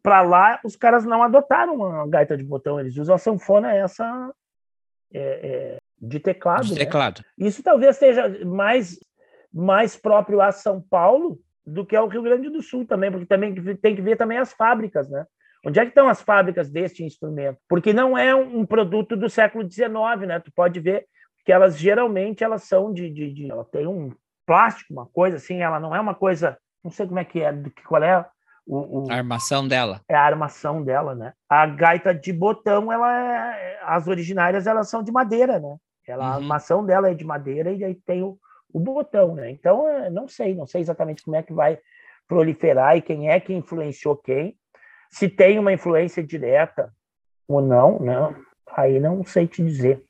[0.00, 4.32] para lá, os caras não adotaram a gaita de botão, eles usam a sanfona essa
[5.12, 6.66] é, é, de teclado.
[6.66, 6.78] De né?
[6.78, 7.24] teclado.
[7.36, 9.00] Isso talvez seja mais,
[9.52, 13.52] mais próprio a São Paulo do que ao Rio Grande do Sul também, porque também
[13.78, 15.26] tem que ver também as fábricas, né?
[15.64, 17.58] Onde é que estão as fábricas deste instrumento?
[17.68, 19.88] Porque não é um produto do século XIX,
[20.26, 20.40] né?
[20.40, 21.06] Tu pode ver
[21.44, 24.10] que elas geralmente elas são de, de, de ela tem um
[24.46, 27.52] plástico, uma coisa assim, ela não é uma coisa, não sei como é que é,
[27.52, 28.24] do que qual é
[28.66, 30.00] o, o, a armação dela.
[30.08, 31.34] É a armação dela, né?
[31.48, 35.76] A gaita de botão, ela é, as originárias elas são de madeira, né?
[36.06, 36.32] Ela, uhum.
[36.32, 38.38] A armação dela é de madeira e aí tem o,
[38.72, 39.50] o botão, né?
[39.50, 41.78] Então, não sei, não sei exatamente como é que vai
[42.26, 44.56] proliferar e quem é que influenciou quem.
[45.14, 46.92] Se tem uma influência direta
[47.46, 48.34] ou não, né?
[48.76, 50.04] Aí não sei te dizer.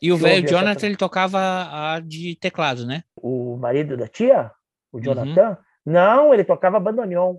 [0.00, 3.02] E o velho Jonathan, ele tocava a de teclado, né?
[3.16, 4.52] O marido da tia?
[4.92, 5.48] O Jonathan?
[5.50, 5.56] Uhum.
[5.84, 7.38] Não, ele tocava bandoneon.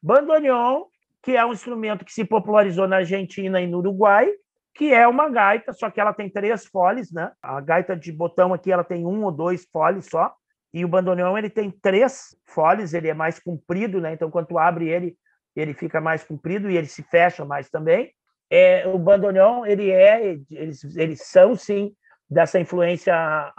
[0.00, 0.84] Bandoneon,
[1.24, 4.30] que é um instrumento que se popularizou na Argentina e no Uruguai,
[4.76, 7.32] que é uma gaita, só que ela tem três foles, né?
[7.42, 10.32] A gaita de botão aqui, ela tem um ou dois foles só,
[10.72, 14.12] e o bandoneon, ele tem três foles, ele é mais comprido, né?
[14.12, 15.16] Então, quando tu abre ele,
[15.60, 18.12] ele fica mais comprido e ele se fecha mais também.
[18.50, 21.94] É, o bandoneon, ele é, eles, eles são, sim,
[22.28, 23.14] dessa influência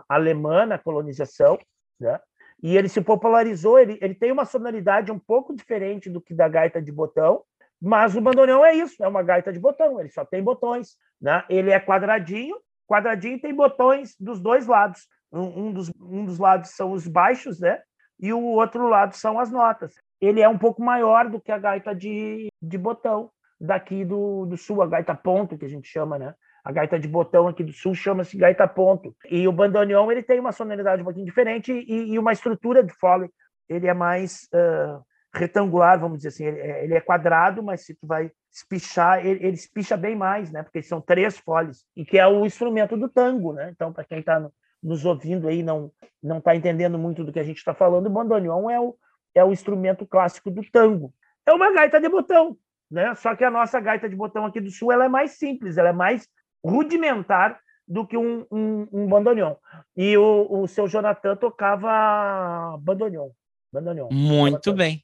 [0.07, 1.57] alemã na colonização,
[1.99, 2.19] né?
[2.61, 6.47] E ele se popularizou, ele, ele tem uma sonoridade um pouco diferente do que da
[6.47, 7.43] gaita de botão,
[7.81, 10.97] mas o bandoneon é isso, é uma gaita de botão, ele só tem botões.
[11.21, 11.43] Né?
[11.49, 12.57] Ele é quadradinho,
[12.87, 15.07] quadradinho tem botões dos dois lados.
[15.31, 17.81] Um, um, dos, um dos lados são os baixos, né?
[18.19, 19.93] E o outro lado são as notas.
[20.21, 24.57] Ele é um pouco maior do que a gaita de, de botão daqui do, do
[24.57, 26.33] sul, a gaita ponto, que a gente chama, né?
[26.63, 29.15] A gaita de botão aqui do sul chama-se gaita ponto.
[29.29, 32.93] E o bandoneon ele tem uma sonoridade um pouquinho diferente e, e uma estrutura de
[32.93, 33.29] fole.
[33.67, 35.01] Ele é mais uh,
[35.33, 36.45] retangular, vamos dizer assim.
[36.45, 40.51] Ele, é, ele, é quadrado, mas se tu vai espichar, ele, ele espicha bem mais,
[40.51, 40.63] né?
[40.63, 41.85] Porque são três foles.
[41.95, 43.69] E que é o instrumento do tango, né?
[43.71, 44.51] Então, para quem está no,
[44.81, 48.09] nos ouvindo aí não não está entendendo muito do que a gente está falando, o
[48.09, 48.93] bandoneon é o,
[49.33, 51.13] é o instrumento clássico do tango.
[51.45, 52.57] É uma gaita de botão,
[52.89, 53.13] né?
[53.15, 55.89] Só que a nossa gaita de botão aqui do sul ela é mais simples, ela
[55.89, 56.27] é mais
[56.63, 59.55] rudimentar do que um, um, um bandoneon.
[59.97, 63.29] E o, o seu Jonathan tocava bandoneon.
[63.73, 65.03] bandoneon Muito bem.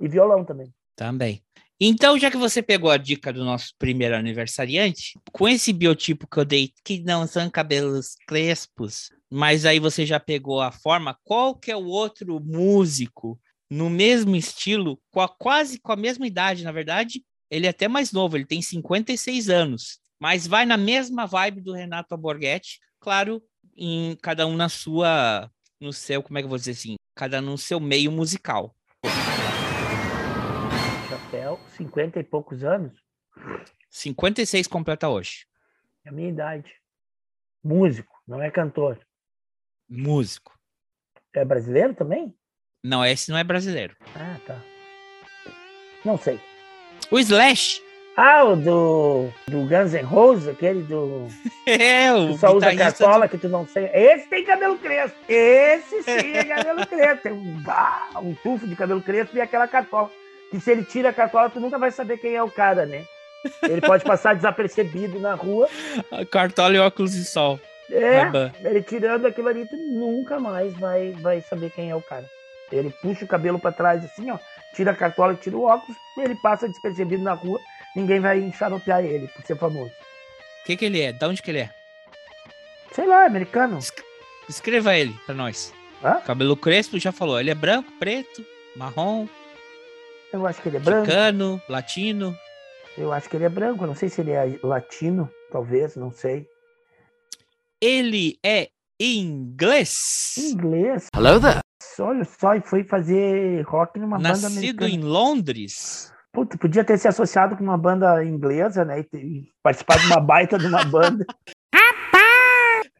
[0.00, 0.72] E violão também.
[0.96, 1.42] Também.
[1.80, 6.38] Então, já que você pegou a dica do nosso primeiro aniversariante, com esse biotipo que
[6.38, 11.54] eu dei, que não são cabelos crespos, mas aí você já pegou a forma, qual
[11.54, 13.38] que é o outro músico
[13.74, 17.88] no mesmo estilo, com a, quase com a mesma idade, na verdade, ele é até
[17.88, 23.42] mais novo, ele tem 56 anos, mas vai na mesma vibe do Renato Borghetti, claro,
[23.76, 27.40] em cada um na sua, no seu, como é que eu vou dizer assim, cada
[27.40, 28.76] um no seu meio musical.
[31.08, 32.92] Chapéu, 50 e poucos anos.
[33.90, 35.46] 56 completa hoje.
[36.04, 36.72] É a minha idade.
[37.60, 39.04] Músico, não é cantor.
[39.88, 40.56] Músico.
[41.32, 42.32] É brasileiro também?
[42.84, 43.96] Não, esse não é brasileiro.
[44.14, 44.58] Ah, tá.
[46.04, 46.38] Não sei.
[47.10, 47.82] O Slash.
[48.14, 51.26] Ah, o do, do Guns N' Roses, aquele do.
[51.66, 52.32] É, o.
[52.32, 53.30] Que só usa cartola, do...
[53.30, 53.90] que tu não sei.
[53.92, 55.16] Esse tem cabelo crespo.
[55.26, 57.22] Esse sim é cabelo crespo.
[57.22, 57.62] Tem um,
[58.20, 60.10] um tufo de cabelo crespo e aquela cartola.
[60.50, 63.04] Que se ele tira a cartola, tu nunca vai saber quem é o cara, né?
[63.62, 65.68] Ele pode passar desapercebido na rua.
[66.12, 67.58] A cartola e óculos de sol.
[67.90, 68.22] É,
[68.66, 72.24] ele tirando aquilo ali, tu nunca mais vai, vai saber quem é o cara.
[72.72, 74.38] Ele puxa o cabelo para trás assim, ó,
[74.74, 77.60] tira a cartola, tira o óculos, ele passa despercebido na rua
[77.94, 79.92] ninguém vai enxaropear ele por ser famoso.
[80.62, 81.12] O que, que ele é?
[81.12, 81.70] De onde que ele é?
[82.92, 83.78] Sei lá, americano.
[84.48, 85.72] Escreva ele pra nós.
[86.02, 86.20] Hã?
[86.20, 87.38] Cabelo crespo, já falou.
[87.38, 88.44] Ele é branco, preto,
[88.76, 89.26] marrom.
[90.32, 91.06] Eu acho que ele é branco.
[91.06, 92.36] Mexicano, latino.
[92.96, 93.86] Eu acho que ele é branco.
[93.86, 96.46] Não sei se ele é latino, talvez, não sei.
[97.80, 100.34] Ele é inglês.
[100.38, 101.08] Inglês.
[101.14, 101.60] Hello there.
[101.98, 104.88] Olha só, e foi fazer rock numa Nascido banda americana.
[104.88, 106.12] Nascido em Londres.
[106.32, 109.04] Puta, podia ter se associado com uma banda inglesa, né?
[109.14, 111.24] E, participar de uma baita de uma banda.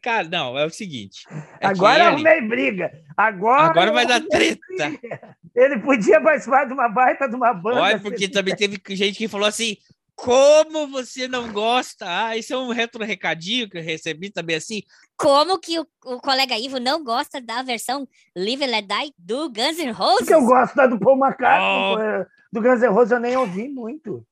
[0.01, 1.25] Cara, não, é o seguinte.
[1.61, 2.03] É Agora ele...
[2.03, 2.93] arrumei briga.
[3.17, 4.61] Agora, Agora vai dar treta.
[4.69, 5.37] Briga.
[5.57, 7.81] Ele podia participar de uma baita de uma banda.
[7.81, 9.79] Olha, porque também teve gente que falou assim:
[10.15, 12.07] como você não gosta?
[12.07, 14.83] Ah, isso é um retro recadinho que eu recebi também assim.
[15.17, 19.49] Como que o, o colega Ivo não gosta da versão Live and Let Die do
[19.49, 20.19] Guns N' Roses?
[20.19, 22.27] Porque eu gosto da do Paul McCartney.
[22.31, 24.25] Oh do Guns N' Roses eu nem ouvi muito.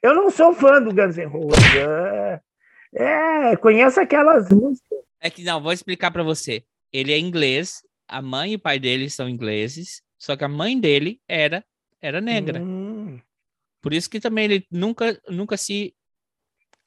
[0.00, 1.58] Eu não sou fã do Guns N' Roses.
[1.76, 2.40] É,
[2.94, 4.98] é conheço aquelas músicas.
[5.20, 6.62] É que não, vou explicar para você.
[6.92, 10.78] Ele é inglês, a mãe e o pai dele são ingleses, só que a mãe
[10.78, 11.64] dele era
[12.00, 12.60] era negra.
[12.60, 12.89] Hum.
[13.80, 15.94] Por isso que também ele nunca nunca se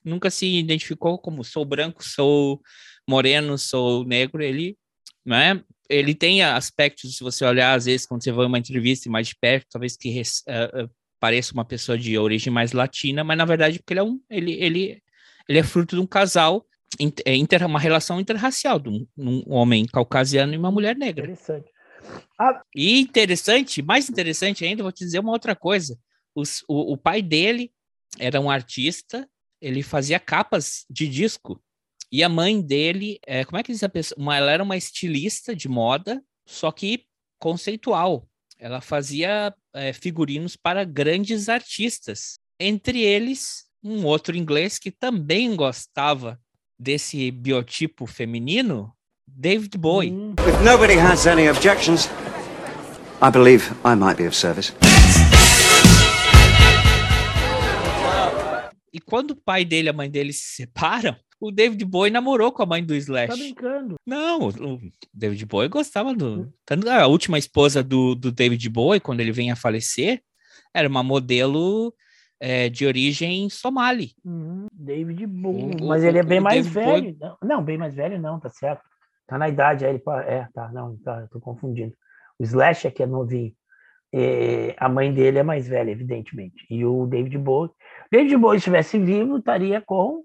[0.03, 2.61] nunca se identificou como sou branco, sou
[3.07, 4.43] moreno, sou negro.
[4.43, 4.77] Ele
[5.25, 5.61] né?
[5.89, 9.35] Ele tem aspectos, se você olhar, às vezes, quando você vai uma entrevista mais de
[9.35, 13.93] perto, talvez que uh, pareça uma pessoa de origem mais latina, mas na verdade porque
[13.93, 15.01] ele é um ele, ele,
[15.47, 16.65] ele é fruto de um casal
[16.99, 21.23] inter, uma relação interracial de um, um, homem caucasiano e uma mulher negra.
[21.23, 21.71] Interessante.
[22.37, 22.61] Ah.
[22.75, 25.97] E interessante, mais interessante ainda, vou te dizer uma outra coisa.
[26.35, 27.71] Os, o, o pai dele
[28.19, 29.27] era um artista,
[29.61, 31.61] ele fazia capas de disco.
[32.11, 34.19] E a mãe dele, é, como é que diz a pessoa?
[34.19, 37.05] Uma, ela era uma estilista de moda, só que
[37.39, 38.27] conceitual.
[38.59, 42.39] Ela fazia é, figurinos para grandes artistas.
[42.59, 46.39] Entre eles, um outro inglês que também gostava
[46.77, 48.93] desse biotipo feminino,
[49.27, 50.13] David Bowie.
[50.47, 52.07] If nobody has any objections,
[53.21, 54.71] I believe I might be of service.
[58.93, 62.51] E quando o pai dele e a mãe dele se separam, o David Bowie namorou
[62.51, 63.27] com a mãe do Slash.
[63.27, 63.95] Tá brincando.
[64.05, 64.79] Não, o
[65.13, 66.53] David Bowie gostava do.
[66.65, 70.21] Tanto a última esposa do, do David Bowie, quando ele vem a falecer,
[70.73, 71.93] era uma modelo
[72.39, 74.11] é, de origem somali.
[74.23, 75.75] Uhum, David Bowie.
[75.81, 77.13] O, Mas ele é bem mais David velho.
[77.15, 77.37] Bowie...
[77.43, 78.83] Não, bem mais velho não, tá certo.
[79.25, 81.93] Tá na idade aí, ele é, tá, não, tá, tô confundindo.
[82.37, 83.53] O Slash é que é novinho.
[84.13, 86.65] É, a mãe dele é mais velha, evidentemente.
[86.69, 87.71] E o David Bowie.
[88.13, 90.23] David Bowie, se estivesse vivo, estaria com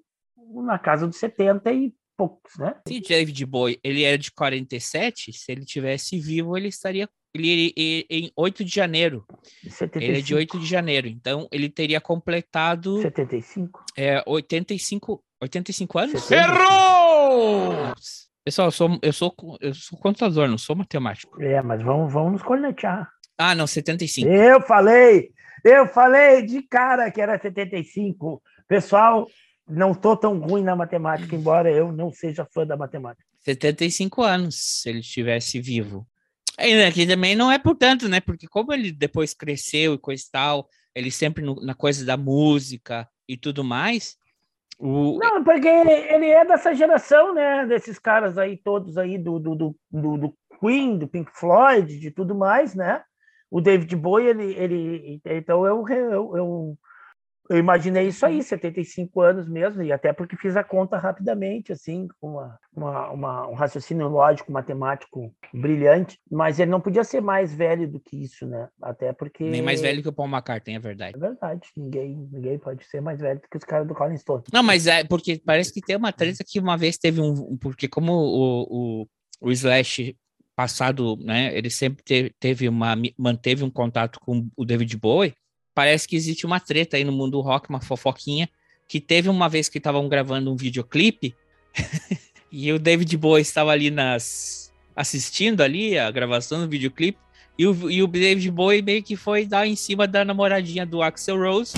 [0.63, 2.75] na casa dos 70 e poucos, né?
[2.87, 8.07] Se David Bowie, ele era de 47, se ele tivesse vivo, ele estaria ele, ele,
[8.11, 9.25] em 8 de janeiro.
[9.63, 9.99] 75.
[10.05, 13.83] Ele é de 8 de janeiro, então ele teria completado 75.
[13.97, 16.23] É, 85, 85 anos?
[16.25, 16.61] 75.
[16.61, 17.95] Errou!
[18.45, 21.43] Pessoal, eu sou, eu sou, eu sou contador, não sou matemático.
[21.43, 23.11] É, mas vamos, vamos nos cornetear.
[23.39, 24.29] Ah, não, 75.
[24.29, 25.31] Eu falei,
[25.65, 28.43] eu falei de cara que era 75.
[28.67, 29.27] Pessoal,
[29.69, 33.25] não tô tão ruim na matemática, embora eu não seja fã da matemática.
[33.41, 36.07] 75 anos, se ele estivesse vivo.
[36.59, 38.21] Ainda que também não é por tanto, né?
[38.21, 42.17] Porque como ele depois cresceu e coisa e tal, ele sempre no, na coisa da
[42.17, 44.19] música e tudo mais,
[44.79, 45.19] o...
[45.19, 47.67] Não, porque ele é dessa geração, né?
[47.67, 52.35] Desses caras aí, todos aí do, do, do, do, Queen, do Pink Floyd, de tudo
[52.35, 53.03] mais, né?
[53.51, 54.55] O David Bowie, ele.
[54.55, 56.79] ele então eu, eu, eu,
[57.51, 62.07] eu imaginei isso aí, 75 anos mesmo, e até porque fiz a conta rapidamente, assim,
[62.21, 67.55] com uma, uma, uma, um raciocínio lógico, matemático brilhante, mas ele não podia ser mais
[67.55, 68.69] velho do que isso, né?
[68.83, 69.45] Até porque.
[69.45, 71.17] Nem mais velho que o Paul McCartney, é verdade.
[71.17, 74.45] É verdade, ninguém, ninguém pode ser mais velho do que os caras do Colin Stone.
[74.53, 77.57] Não, mas é porque parece que tem uma treta que uma vez teve um.
[77.57, 79.09] Porque como o, o,
[79.41, 80.15] o Slash
[80.59, 82.03] passado, né, ele sempre
[82.41, 82.97] teve, uma.
[83.17, 85.33] manteve um contato com o David Bowie
[85.73, 88.51] parece que existe uma treta aí no mundo do rock, uma fofoquinha,
[88.89, 91.37] que teve uma vez que estavam gravando um videoclipe
[92.51, 97.21] e o David Bowie estava ali nas assistindo ali a gravação do videoclipe
[97.57, 101.01] e o, e o David Bowie meio que foi dar em cima da namoradinha do
[101.01, 101.75] Axel Rose.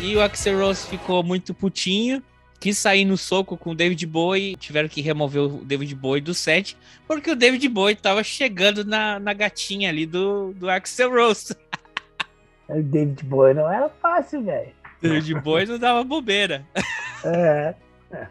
[0.00, 2.22] E o Axel Rose ficou muito putinho
[2.60, 6.34] quis sair no soco com o David Bowie, tiveram que remover o David Bowie do
[6.34, 6.76] set,
[7.08, 11.56] porque o David Bowie tava chegando na, na gatinha ali do, do Axel Rose.
[12.68, 14.70] O David Bowie não era fácil, velho.
[15.02, 16.64] David Bowie não dava bobeira.
[17.24, 17.74] É,
[18.12, 18.26] é.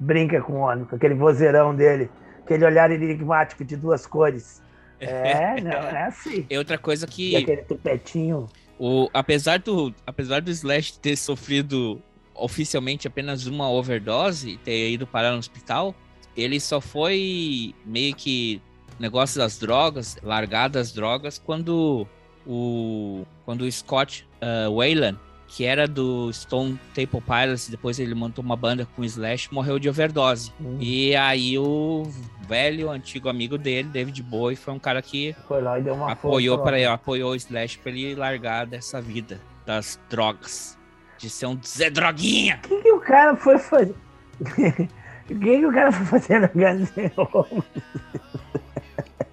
[0.00, 2.08] Brinca com o homem, com aquele vozeirão dele,
[2.42, 4.62] aquele olhar enigmático de duas cores.
[4.98, 6.46] É, não, é assim.
[6.48, 7.32] E outra coisa que.
[7.32, 8.48] E aquele tupetinho.
[8.78, 12.02] O, apesar, do, apesar do Slash ter sofrido
[12.34, 15.94] oficialmente apenas uma overdose e ter ido parar no hospital,
[16.36, 18.60] ele só foi meio que
[18.98, 22.06] negócio das drogas, largar das drogas, quando
[22.46, 28.44] o, quando o Scott uh, Wayland, que era do Stone Temple Pilots, depois ele montou
[28.44, 30.52] uma banda com Slash, morreu de overdose.
[30.58, 30.78] Uhum.
[30.80, 32.04] E aí o
[32.48, 36.12] velho, antigo amigo dele, David Bowie, foi um cara que foi lá e deu uma
[36.12, 40.76] apoiou para apoiou o Slash para ele largar dessa vida das drogas
[41.24, 42.60] de ser um Zé Droguinha.
[42.64, 43.94] O que, que o cara foi fazer?
[44.40, 44.44] o
[45.26, 46.92] que, que o cara foi fazer no Guns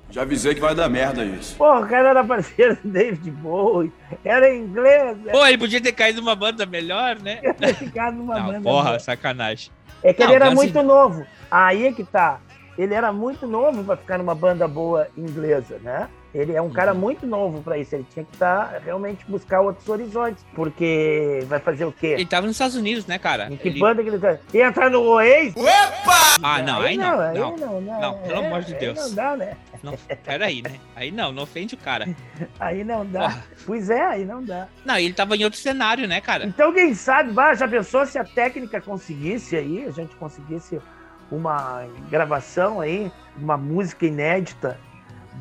[0.10, 1.58] Já avisei que vai dar merda isso.
[1.58, 3.92] Pô, o cara era parceiro do David Bowie,
[4.24, 5.18] era inglês.
[5.18, 5.34] Né?
[5.34, 7.38] Pô, ele podia ter caído numa banda melhor, né?
[7.58, 9.00] Ter ficado numa Não, banda porra, melhor.
[9.02, 9.70] sacanagem.
[10.02, 11.26] É que Não, ele era muito novo.
[11.50, 12.40] Aí é que tá.
[12.78, 16.08] Ele era muito novo para ficar numa banda boa inglesa, né?
[16.34, 17.00] Ele é um cara uhum.
[17.00, 17.94] muito novo para isso.
[17.94, 20.46] Ele tinha que estar tá, realmente buscar outros horizontes.
[20.56, 22.08] Porque vai fazer o quê?
[22.08, 23.52] Ele tava nos Estados Unidos, né, cara?
[23.52, 23.80] Em que ele...
[23.80, 24.38] banda que ele tá?
[24.54, 25.56] Ia entrar no Oasis?
[25.56, 26.22] Opa!
[26.42, 27.12] Ah, não, aí, aí não.
[27.12, 28.18] Não, aí não, não, não, não.
[28.20, 28.98] pelo é, amor de Deus.
[28.98, 29.58] Não dá, né?
[29.84, 30.80] Não, peraí, né?
[30.96, 32.08] Aí não, não ofende o cara.
[32.60, 33.44] Aí não dá.
[33.66, 34.68] Pois é, aí não dá.
[34.86, 36.46] Não, ele tava em outro cenário, né, cara?
[36.46, 40.80] Então, quem sabe, bah, já pensou se a técnica conseguisse aí, a gente conseguisse
[41.32, 44.78] uma gravação aí, uma música inédita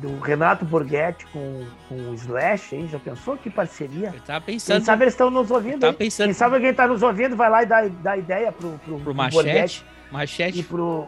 [0.01, 4.11] do Renato Borghetti com, com o Slash aí, já pensou que parceria?
[4.13, 4.77] Eu tava pensando.
[4.77, 5.79] Quem sabe eles estão nos ouvindo.
[5.79, 6.25] Tava pensando.
[6.25, 9.03] Quem sabe alguém tá nos ouvindo, vai lá e dá, dá ideia pro, pro, Pro
[9.03, 9.35] pro Machete.
[9.43, 10.63] Borghetti e Machete.
[10.63, 11.07] pro,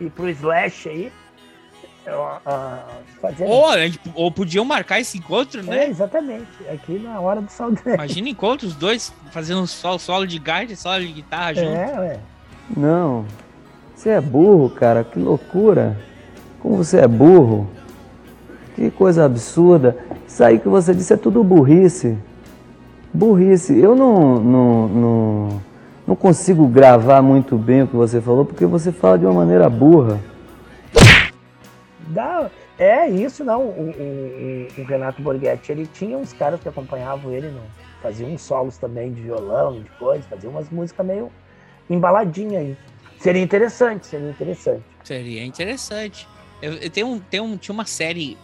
[0.00, 1.12] e pro Slash aí.
[2.46, 2.84] ah,
[3.20, 3.44] fazer...
[3.44, 3.64] Ou,
[4.14, 5.88] ou podiam marcar esse encontro, É, né?
[5.88, 6.46] exatamente.
[6.72, 7.94] Aqui na hora do Saldanha.
[7.96, 11.66] Imagina encontro os dois fazendo um solo, solo de guide, solo de guitarra junto.
[11.74, 12.20] É, ué.
[12.76, 13.26] Não.
[13.96, 15.02] Você é burro, cara.
[15.02, 15.96] Que loucura.
[16.64, 17.68] Como você é burro.
[18.74, 19.94] Que coisa absurda.
[20.26, 22.16] Isso aí que você disse é tudo burrice.
[23.12, 23.78] Burrice.
[23.78, 25.62] Eu não, não, não,
[26.06, 29.68] não consigo gravar muito bem o que você falou porque você fala de uma maneira
[29.68, 30.18] burra.
[32.08, 33.60] Dá, é isso, não.
[33.60, 37.60] O, o- o- Renato Borghetti, ele tinha uns caras que acompanhavam ele, no,
[38.02, 41.30] fazia uns solos também de violão, de coisa, fazia umas músicas meio
[41.90, 42.76] embaladinha aí.
[43.18, 44.82] Seria interessante, seria interessante.
[45.04, 46.26] Seria interessante.
[46.64, 48.38] Eu, eu tenho tem um, tinha uma série,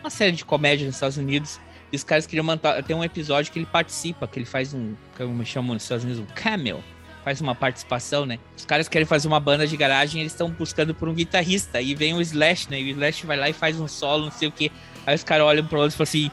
[0.00, 1.58] uma série de comédia nos Estados Unidos.
[1.90, 2.82] E os caras queriam montar.
[2.82, 4.94] Tem um episódio que ele participa, que ele faz um.
[5.16, 6.84] Como chamam nos Estados Unidos, um cameo.
[7.24, 8.38] Faz uma participação, né?
[8.56, 11.78] Os caras querem fazer uma banda de garagem eles estão buscando por um guitarrista.
[11.78, 12.80] Aí vem o Slash, né?
[12.80, 14.70] E o Slash vai lá e faz um solo, não sei o quê.
[15.06, 16.30] Aí os caras olham pro outro e falam assim: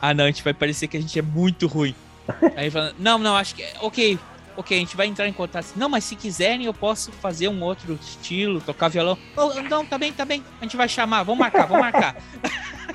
[0.00, 1.94] Ah, não, a gente vai parecer que a gente é muito ruim.
[2.56, 3.64] Aí fala: Não, não, acho que.
[3.80, 4.18] Ok,
[4.58, 5.68] ok, a gente vai entrar em contato.
[5.76, 9.16] Não, mas se quiserem, eu posso fazer um outro estilo, tocar violão.
[9.36, 10.42] Oh, não, tá bem, tá bem.
[10.60, 12.16] A gente vai chamar, vamos marcar, vamos marcar.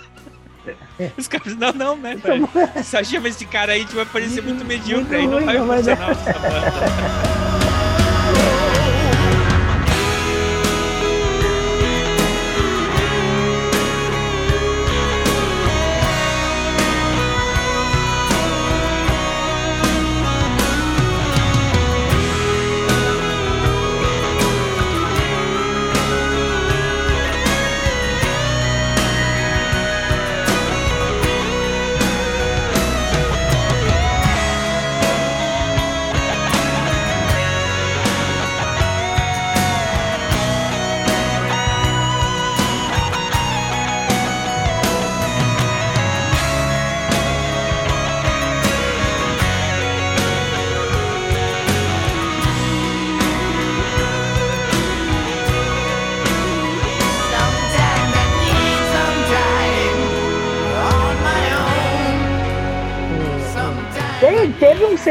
[1.17, 2.49] Os caras, não, não, né, velho?
[2.83, 6.11] Só chama esse cara aí, a gente vai parecer muito medíocre, aí não vai funcionar
[6.11, 7.42] essa banda.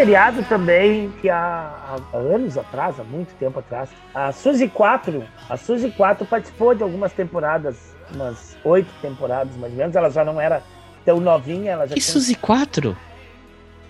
[0.03, 5.57] Seriado também que há, há anos atrás, há muito tempo atrás, a Suzy 4, a
[5.57, 10.41] Suzy 4 participou de algumas temporadas, umas oito temporadas mais ou menos, ela já não
[10.41, 10.61] era
[11.05, 12.97] tão novinha, ela já Que tinha- Suzy 4?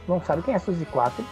[0.07, 1.25] Não sabe quem é a Suzy 4?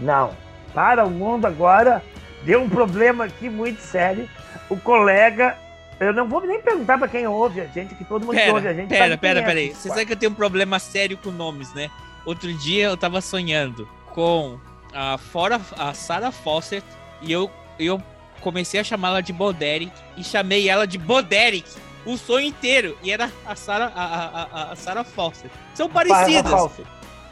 [0.00, 0.30] Não.
[0.72, 2.02] Para o mundo agora,
[2.44, 4.26] deu um problema aqui muito sério.
[4.70, 5.58] O colega,
[6.00, 8.66] eu não vou nem perguntar para quem ouve a gente, que todo mundo Pera, ouve
[8.68, 9.68] a gente pera, pera, é pera aí.
[9.74, 9.90] Você 4.
[9.90, 11.90] sabe que eu tenho um problema sério com nomes, né?
[12.24, 14.58] Outro dia eu tava sonhando com
[14.94, 16.86] a fora a Sarah Fawcett
[17.20, 18.00] e eu, eu
[18.40, 21.68] comecei a chamá-la de Boderick e chamei ela de Boderick
[22.04, 22.96] o sonho inteiro.
[23.02, 25.50] E era a Sarah, a, a, a, Sarah Fawcett.
[25.74, 26.50] São parecidas.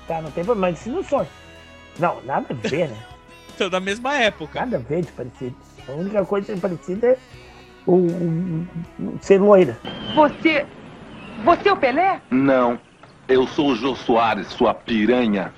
[0.07, 1.29] Tá, não tem problema, mas isso não sonho.
[1.99, 2.97] Não, nada a ver, né?
[3.51, 4.59] Estão da mesma época.
[4.61, 5.55] Nada a ver de parecido.
[5.89, 7.19] A única coisa parecida é
[7.87, 8.67] o, o-
[9.01, 9.79] o- ser loira.
[10.15, 10.67] Você.
[11.45, 12.21] Você é o Pelé?
[12.31, 12.79] Não,
[13.31, 15.53] eu sou o Jô Soares, sua piranha.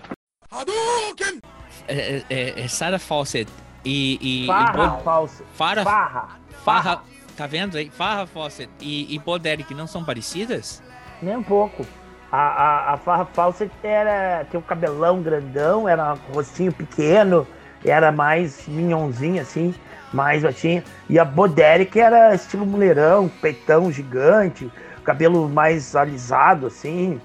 [1.89, 3.51] É, é, é Sarah Fawcett
[3.85, 4.19] e.
[4.21, 5.43] e, e Farra, Bo- falso.
[5.55, 6.29] Farra, Farra.
[6.65, 7.03] Farra.
[7.37, 7.89] Tá vendo aí?
[7.91, 10.83] Farra Fawcett e, e Boderick não são parecidas?
[11.21, 11.87] Nem um pouco.
[12.31, 17.47] A, a, a Farra Fawcett era, tinha um cabelão grandão, era um rostinho pequeno,
[17.85, 19.75] era mais minhonzinha, assim,
[20.13, 20.85] mais baixinha.
[21.09, 24.71] E a Boderick era estilo mulherão, peitão gigante,
[25.05, 27.21] cabelo mais alisado, assim.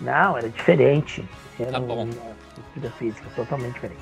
[0.00, 1.24] Não, era diferente.
[1.58, 2.04] Era Tá bom.
[2.04, 2.12] uma
[2.48, 4.00] estrutura física totalmente diferente.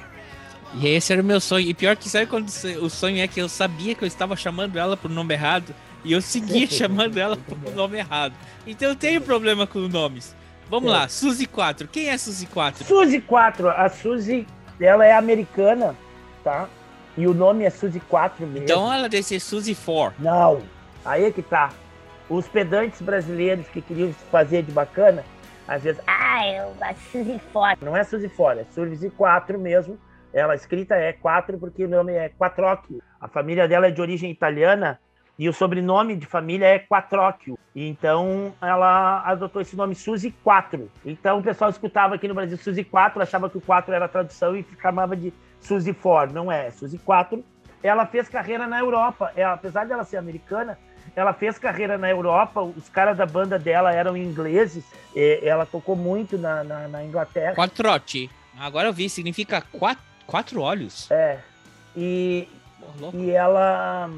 [0.74, 1.66] E esse era o meu sonho.
[1.66, 4.78] E pior que sabe quando o sonho é que eu sabia que eu estava chamando
[4.78, 8.34] ela pro nome errado e eu seguia chamando ela pro nome errado.
[8.66, 10.36] Então eu tenho problema com nomes.
[10.70, 10.94] Vamos É.
[10.94, 11.88] lá, Suzy 4.
[11.88, 12.84] Quem é Suzy 4?
[12.84, 14.46] Suzy 4, a Suzy,
[14.78, 15.96] ela é americana,
[16.44, 16.68] tá?
[17.16, 18.64] E o nome é Suzy 4 mesmo.
[18.64, 20.22] Então ela deve ser Suzy 4.
[20.22, 20.60] Não,
[21.04, 21.70] aí é que tá.
[22.28, 25.24] Os pedantes brasileiros que queriam fazer de bacana,
[25.68, 27.84] às vezes, ah, eu a Suzy 4.
[27.84, 29.98] Não é Suzy 4, é Suzy 4 mesmo.
[30.32, 33.02] Ela escrita é 4 porque o nome é Quattrocchio.
[33.20, 34.98] A família dela é de origem italiana
[35.38, 37.58] e o sobrenome de família é Quattrocchio.
[37.76, 40.90] Então ela adotou esse nome Suzy 4.
[41.04, 44.08] Então o pessoal escutava aqui no Brasil Suzy 4, achava que o 4 era a
[44.08, 46.34] tradução e chamava de Suzy 4.
[46.34, 47.44] Não é, é Suzy 4.
[47.82, 49.32] Ela fez carreira na Europa.
[49.36, 50.78] É, apesar dela ser americana,
[51.14, 54.84] ela fez carreira na Europa, os caras da banda dela eram ingleses,
[55.14, 57.54] ela tocou muito na, na, na Inglaterra.
[57.54, 58.30] Quattrote.
[58.58, 61.10] Agora eu vi, significa quatro, quatro olhos.
[61.10, 61.38] É.
[61.96, 62.48] E,
[63.14, 64.10] e ela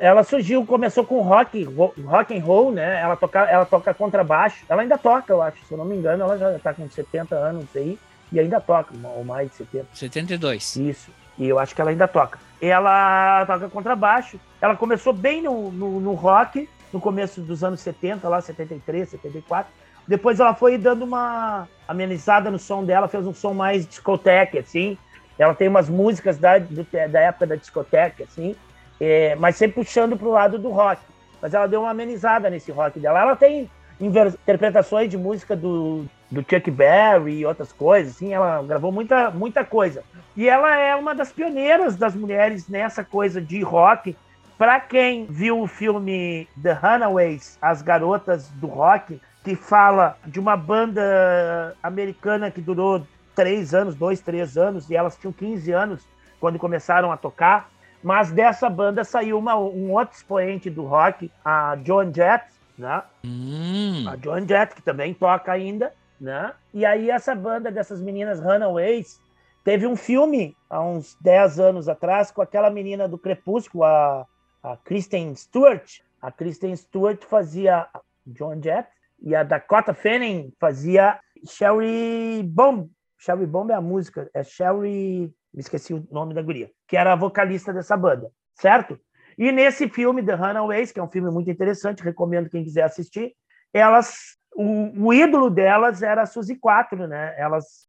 [0.00, 1.64] ela surgiu, começou com rock,
[2.04, 3.00] rock and roll, né?
[3.00, 4.64] Ela toca, ela toca contrabaixo.
[4.68, 7.34] Ela ainda toca, eu acho, se eu não me engano, ela já tá com 70
[7.34, 7.98] anos aí
[8.30, 9.86] e ainda toca, ou mais de 70.
[9.92, 10.76] 72.
[10.76, 11.10] Isso.
[11.38, 12.38] E eu acho que ela ainda toca.
[12.60, 14.38] Ela toca contrabaixo.
[14.60, 19.72] Ela começou bem no, no, no rock, no começo dos anos 70, lá 73, 74.
[20.06, 24.96] Depois ela foi dando uma amenizada no som dela, fez um som mais discoteca, assim.
[25.38, 28.56] Ela tem umas músicas da, do, da época da discoteca, assim,
[29.00, 31.00] é, mas sempre puxando para o lado do rock.
[31.40, 33.20] Mas ela deu uma amenizada nesse rock dela.
[33.20, 33.70] Ela tem
[34.00, 39.64] interpretações de música do, do Chuck Berry e outras coisas, assim, ela gravou muita, muita
[39.64, 40.02] coisa.
[40.36, 44.16] E ela é uma das pioneiras das mulheres nessa coisa de rock.
[44.56, 50.56] Para quem viu o filme The Runaways, As Garotas do Rock, que fala de uma
[50.56, 56.06] banda americana que durou três anos, dois, três anos, e elas tinham 15 anos
[56.40, 57.70] quando começaram a tocar.
[58.02, 62.44] Mas dessa banda saiu uma, um outro expoente do rock, a Joan Jett,
[62.76, 63.02] né?
[63.24, 64.04] Hum.
[64.08, 66.52] A Joan Jett, que também toca ainda, né?
[66.72, 69.20] E aí essa banda dessas meninas Runaways
[69.64, 74.26] teve um filme há uns 10 anos atrás com aquela menina do Crepúsculo, a,
[74.62, 76.00] a Kristen Stewart.
[76.20, 77.86] A Kristen Stewart fazia
[78.26, 78.88] Joan Jett
[79.20, 85.60] e a Dakota Fanning fazia Sherry Bomb, Sherry Bomb é a música, é Sherry, me
[85.60, 88.98] esqueci o nome da guria, que era a vocalista dessa banda, certo?
[89.36, 93.34] E nesse filme, The Runaways, que é um filme muito interessante, recomendo quem quiser assistir,
[93.72, 97.32] elas, o, o ídolo delas era a Suzy 4, né?
[97.38, 97.86] Elas,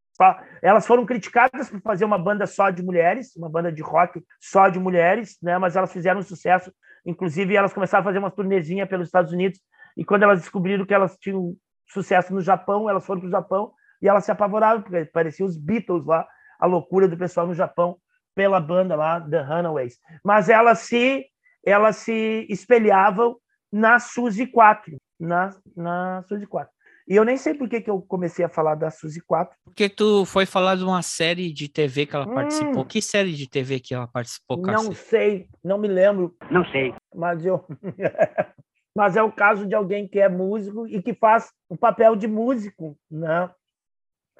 [0.61, 4.69] elas foram criticadas por fazer uma banda só de mulheres, uma banda de rock só
[4.69, 5.57] de mulheres, né?
[5.57, 6.71] Mas elas fizeram sucesso,
[7.03, 9.59] inclusive elas começaram a fazer uma turnezinha pelos Estados Unidos,
[9.97, 11.55] e quando elas descobriram que elas tinham
[11.87, 15.57] sucesso no Japão, elas foram para o Japão e elas se apavoraram, porque parecia os
[15.57, 16.27] Beatles lá,
[16.59, 17.97] a loucura do pessoal no Japão
[18.35, 19.97] pela banda lá, The Runaways.
[20.23, 21.25] Mas elas se,
[21.65, 23.37] elas se espelhavam
[23.71, 26.71] na Suzy 4, na, na Suzy 4.
[27.07, 29.55] E eu nem sei por que, que eu comecei a falar da Suzy 4.
[29.65, 32.85] Porque tu foi falar de uma série de TV que ela hum, participou.
[32.85, 34.57] Que série de TV que ela participou?
[34.57, 36.35] Não sei, não me lembro.
[36.51, 36.93] Não sei.
[37.15, 37.65] Mas eu...
[38.95, 42.27] Mas é o caso de alguém que é músico e que faz o papel de
[42.27, 43.49] músico, né?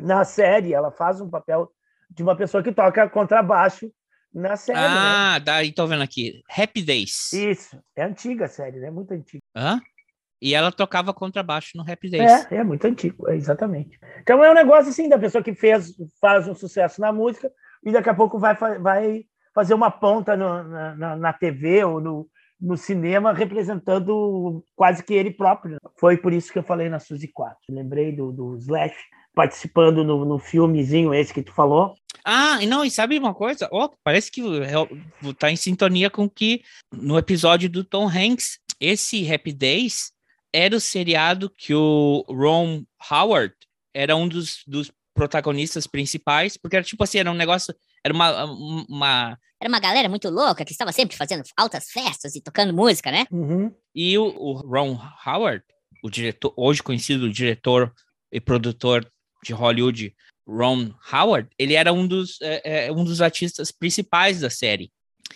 [0.01, 1.71] na série, ela faz um papel
[2.09, 3.91] de uma pessoa que toca contrabaixo
[4.33, 4.79] na série.
[4.79, 4.85] Né?
[4.87, 5.39] Ah, né?
[5.39, 6.41] daí tô vendo aqui.
[6.49, 7.31] Happy Days.
[7.33, 7.81] Isso.
[7.95, 8.89] É antiga a série, né?
[8.89, 9.41] Muito antiga.
[9.55, 9.79] Hã?
[10.41, 12.47] E ela tocava contrabaixo no Happy Days.
[12.49, 13.99] É, é muito antigo, é, exatamente.
[14.21, 17.51] Então é um negócio assim da pessoa que fez, faz um sucesso na música
[17.83, 22.27] e daqui a pouco vai, vai fazer uma ponta no, na, na TV ou no,
[22.59, 25.77] no cinema representando quase que ele próprio.
[25.97, 27.57] Foi por isso que eu falei na Suzy 4.
[27.69, 28.95] Lembrei do, do Slash
[29.33, 31.95] participando no, no filmezinho esse que tu falou.
[32.25, 33.69] Ah, não, e sabe uma coisa?
[33.71, 34.41] Oh, parece que
[35.37, 36.61] tá em sintonia com que
[36.91, 40.11] no episódio do Tom Hanks, esse Happy Days
[40.53, 43.53] era o seriado que o Ron Howard
[43.93, 47.73] era um dos, dos protagonistas principais, porque era tipo assim, era um negócio,
[48.03, 49.39] era uma, uma...
[49.61, 53.25] Era uma galera muito louca que estava sempre fazendo altas festas e tocando música, né?
[53.29, 53.73] Uhum.
[53.93, 55.63] E o, o Ron Howard,
[56.01, 57.93] o diretor, hoje conhecido diretor
[58.31, 59.05] e produtor
[59.43, 60.15] de Hollywood,
[60.47, 64.91] Ron Howard, ele era um dos, é, é, um dos artistas principais da série.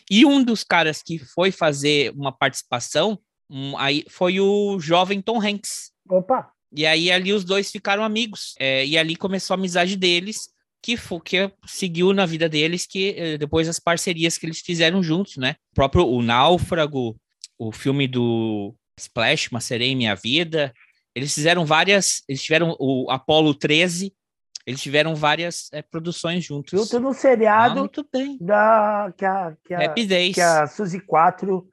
[0.10, 3.20] E um dos caras que foi fazer uma participação
[3.54, 5.92] um, aí foi o jovem Tom Hanks.
[6.10, 6.52] Opa!
[6.76, 8.56] E aí ali os dois ficaram amigos.
[8.58, 10.50] É, e ali começou a amizade deles,
[10.82, 15.38] que, que seguiu na vida deles, que é, depois as parcerias que eles fizeram juntos,
[15.38, 15.56] né?
[15.72, 17.16] O próprio O Náufrago,
[17.60, 20.74] o filme do Splash, Uma Sereia em Minha Vida,
[21.16, 22.24] eles fizeram várias.
[22.28, 24.12] Eles tiveram o Apollo 13.
[24.66, 26.72] Eles tiveram várias é, produções juntos.
[26.72, 28.38] Junto no seriado ah, muito bem.
[28.40, 30.36] Da, que, a, que, a, Happy Days.
[30.36, 31.73] que a Suzy 4 uh,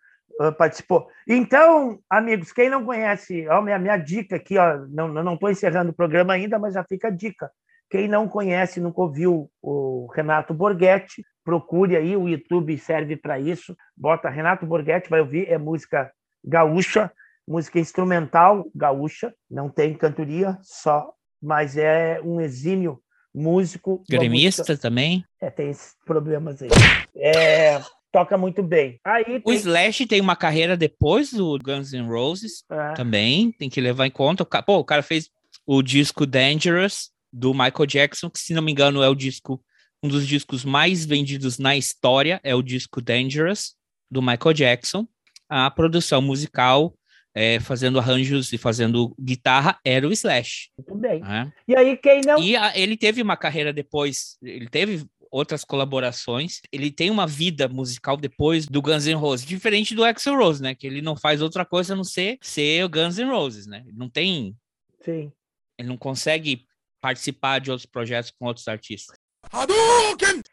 [0.56, 1.08] participou.
[1.26, 5.94] Então, amigos, quem não conhece, ó, minha, minha dica aqui, ó, não estou encerrando o
[5.94, 7.50] programa ainda, mas já fica a dica.
[7.90, 13.76] Quem não conhece, nunca ouviu o Renato Borghetti, procure aí, o YouTube serve para isso.
[13.96, 16.10] Bota Renato Borghetti, vai ouvir, é música
[16.44, 17.10] gaúcha
[17.50, 21.12] música instrumental gaúcha, não tem cantoria só,
[21.42, 23.02] mas é um exímio
[23.34, 24.04] músico.
[24.08, 24.78] Gremista música...
[24.78, 25.24] também?
[25.40, 26.68] É, tem esses problemas aí.
[27.16, 27.80] É,
[28.12, 28.98] toca muito bem.
[29.04, 29.42] Aí tem...
[29.44, 32.92] O Slash tem uma carreira depois do Guns N' Roses é.
[32.94, 34.44] também, tem que levar em conta.
[34.44, 35.28] Pô, o cara fez
[35.66, 39.62] o disco Dangerous do Michael Jackson, que se não me engano é o disco
[40.02, 43.74] um dos discos mais vendidos na história, é o disco Dangerous
[44.10, 45.06] do Michael Jackson.
[45.48, 46.94] A produção musical
[47.34, 50.70] é, fazendo arranjos e fazendo guitarra era o Slash.
[50.78, 51.20] Muito bem.
[51.20, 51.52] né?
[51.68, 52.42] E aí, quem não.
[52.42, 57.68] E a- ele teve uma carreira depois, ele teve outras colaborações, ele tem uma vida
[57.68, 60.74] musical depois do Guns N' Roses, diferente do Axl Rose, né?
[60.74, 63.82] Que ele não faz outra coisa a não ser ser o Guns N' Roses, né?
[63.86, 64.56] Ele não tem,
[65.04, 65.32] Sim.
[65.78, 66.66] ele não consegue
[67.00, 69.16] participar de outros projetos com outros artistas.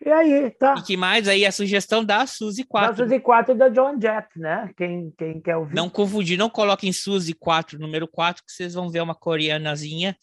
[0.06, 0.76] E aí, tá.
[0.78, 3.04] E que mais aí a sugestão da Suzy Da 4.
[3.04, 4.72] Suzy 4 e da John Jett, né?
[4.78, 5.76] Quem, quem quer ouvir.
[5.76, 10.18] Não confundir, não coloquem Suzy 4, número 4, que vocês vão ver uma coreanazinha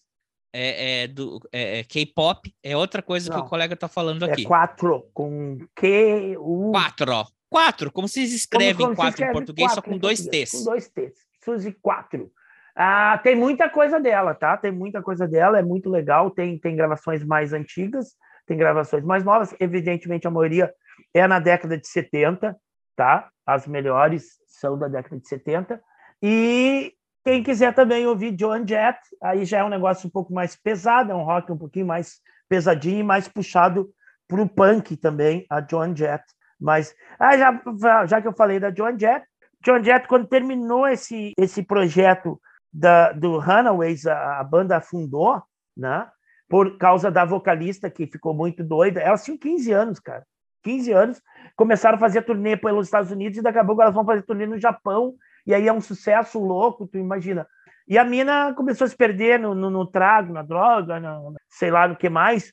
[0.55, 2.55] é, é, do é, é, K-pop.
[2.63, 3.45] É outra coisa que Não.
[3.45, 4.45] o colega tá falando É aqui.
[4.45, 6.71] 4 com Q, U.
[6.71, 7.27] 4, ó.
[7.51, 10.21] 4, como vocês escrevem como se 4 em escreve português, só quatro com em dois
[10.21, 10.59] português, T's.
[10.59, 11.15] Com dois T's.
[11.45, 12.31] Suzy 4.
[12.77, 14.57] Ah, tem muita coisa dela, tá?
[14.57, 16.31] Tem muita coisa dela, é muito legal.
[16.31, 19.55] Tem, tem gravações mais antigas, tem gravações mais novas.
[19.61, 20.73] Evidentemente, a maioria
[21.13, 22.57] é na década de 70,
[22.97, 23.29] tá?
[23.47, 25.81] As melhores são da década de 70.
[26.23, 26.93] E
[27.25, 31.11] quem quiser também ouvir John Jett, aí já é um negócio um pouco mais pesado,
[31.11, 33.91] é um rock um pouquinho mais pesadinho e mais puxado
[34.29, 36.25] para o punk também, a John Jett.
[36.61, 39.27] Mas ah, já, já que eu falei da John Jett,
[39.65, 42.39] John Jett, quando terminou esse, esse projeto
[42.71, 45.43] da, do Runaways, a, a banda afundou,
[45.75, 46.07] né?
[46.47, 49.01] Por causa da vocalista que ficou muito doida.
[49.01, 50.27] Elas tinham 15 anos, cara.
[50.63, 51.23] 15 anos.
[51.57, 54.47] Começaram a fazer turnê pelos Estados Unidos e daqui a pouco elas vão fazer turnê
[54.47, 55.15] no Japão.
[55.47, 57.47] E aí é um sucesso louco, tu imagina.
[57.87, 61.71] E a mina começou a se perder no, no, no trago, na droga, no, sei
[61.71, 62.51] lá no que mais.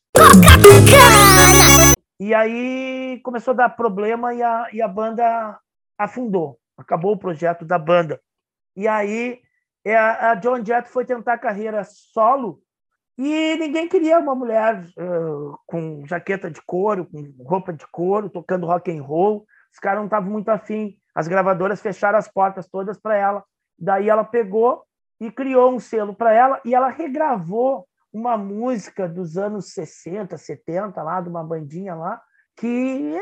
[2.20, 5.58] E aí começou a dar problema e a, e a banda
[5.98, 6.60] afundou.
[6.78, 8.20] Acabou o projeto da banda.
[8.76, 9.40] E aí
[9.86, 12.62] é, a, a John Jett foi tentar carreira solo
[13.18, 18.66] e ninguém queria uma mulher uh, com jaqueta de couro, com roupa de couro, tocando
[18.66, 19.46] rock and roll.
[19.72, 20.98] Os caras não estavam muito afim.
[21.14, 23.44] As gravadoras fecharam as portas todas para ela.
[23.78, 24.84] Daí ela pegou
[25.20, 31.02] e criou um selo para ela e ela regravou uma música dos anos 60, 70,
[31.02, 32.22] lá, de uma bandinha lá,
[32.58, 33.14] que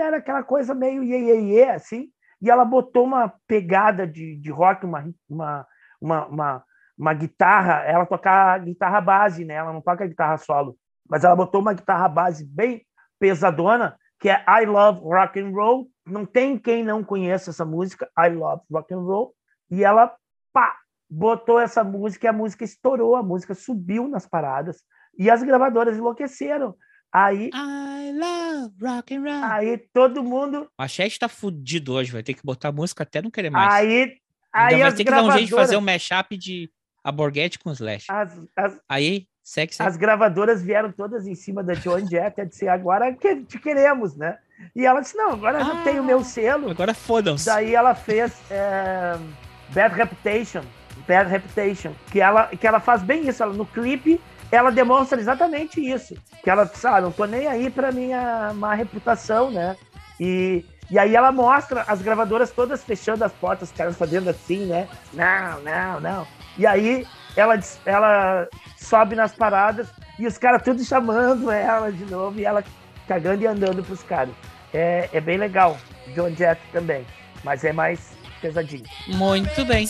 [0.00, 2.08] era aquela coisa meio iê, iê, iê, assim,
[2.40, 5.66] e ela botou uma pegada de, de rock, uma, uma,
[6.00, 6.64] uma, uma,
[6.96, 9.54] uma guitarra, ela toca guitarra base, né?
[9.54, 10.76] ela não toca guitarra solo,
[11.08, 12.86] mas ela botou uma guitarra base bem
[13.18, 18.10] pesadona, que é I Love Rock and Roll, não tem quem não conheça essa música,
[18.18, 19.34] I Love Rock and Roll,
[19.70, 20.14] e ela,
[20.52, 20.76] pá,
[21.08, 24.82] botou essa música e a música estourou, a música subiu nas paradas
[25.18, 26.74] e as gravadoras enlouqueceram.
[27.12, 29.44] Aí, I love rock and roll.
[29.44, 33.30] aí todo mundo, A Chat tá fudido hoje, vai ter que botar música até não
[33.30, 33.72] querer mais.
[33.72, 34.18] aí,
[34.52, 36.70] Ainda aí vai as ter que dar um jeito de fazer um mashup de
[37.04, 38.06] Aborguete com Slash.
[38.10, 39.88] as, as, Aí, segue, segue.
[39.88, 44.14] as gravadoras vieram todas em cima da Joan Jett, a dizer, agora que te queremos,
[44.14, 44.36] né?
[44.74, 46.70] E ela disse, não, agora eu já tenho o meu selo.
[46.70, 47.46] Agora fodam-se.
[47.46, 49.16] Daí ela fez é,
[49.70, 50.62] Bad Reputation,
[51.06, 53.42] Bad Reputation, que ela, que ela faz bem isso.
[53.42, 54.20] Ela, no clipe,
[54.50, 56.14] ela demonstra exatamente isso.
[56.42, 59.76] Que ela disse, ah, não tô nem aí pra minha má reputação, né?
[60.20, 64.66] E, e aí ela mostra as gravadoras todas fechando as portas, os caras fazendo assim,
[64.66, 64.88] né?
[65.14, 66.26] Não, não, não.
[66.58, 67.06] E aí
[67.38, 72.64] ela, ela sobe nas paradas e os caras tudo chamando ela de novo e ela
[73.06, 74.34] cagando e andando pros caras.
[74.74, 75.78] É, é bem legal.
[76.14, 77.06] John Jett também,
[77.44, 78.84] mas é mais pesadinho.
[79.06, 79.86] Muito bem.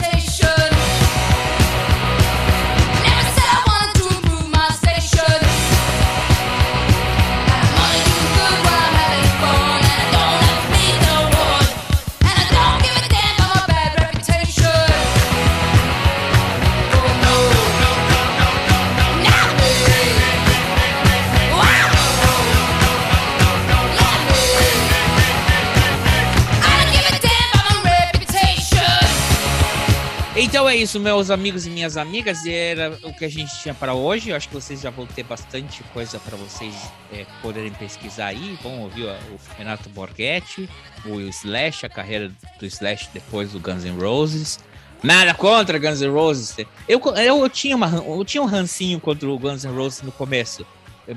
[30.40, 32.46] Então é isso, meus amigos e minhas amigas.
[32.46, 34.30] Era o que a gente tinha para hoje.
[34.30, 36.72] Eu acho que vocês já vão ter bastante coisa para vocês
[37.12, 38.56] é, poderem pesquisar aí.
[38.62, 39.16] Vão ouvir o
[39.56, 40.70] Renato Borghetti,
[41.04, 44.60] o Slash, a carreira do Slash depois do Guns N' Roses.
[45.02, 46.54] Nada contra Guns N' Roses.
[46.88, 50.12] Eu, eu, eu, tinha, uma, eu tinha um rancinho contra o Guns N' Roses no
[50.12, 50.64] começo.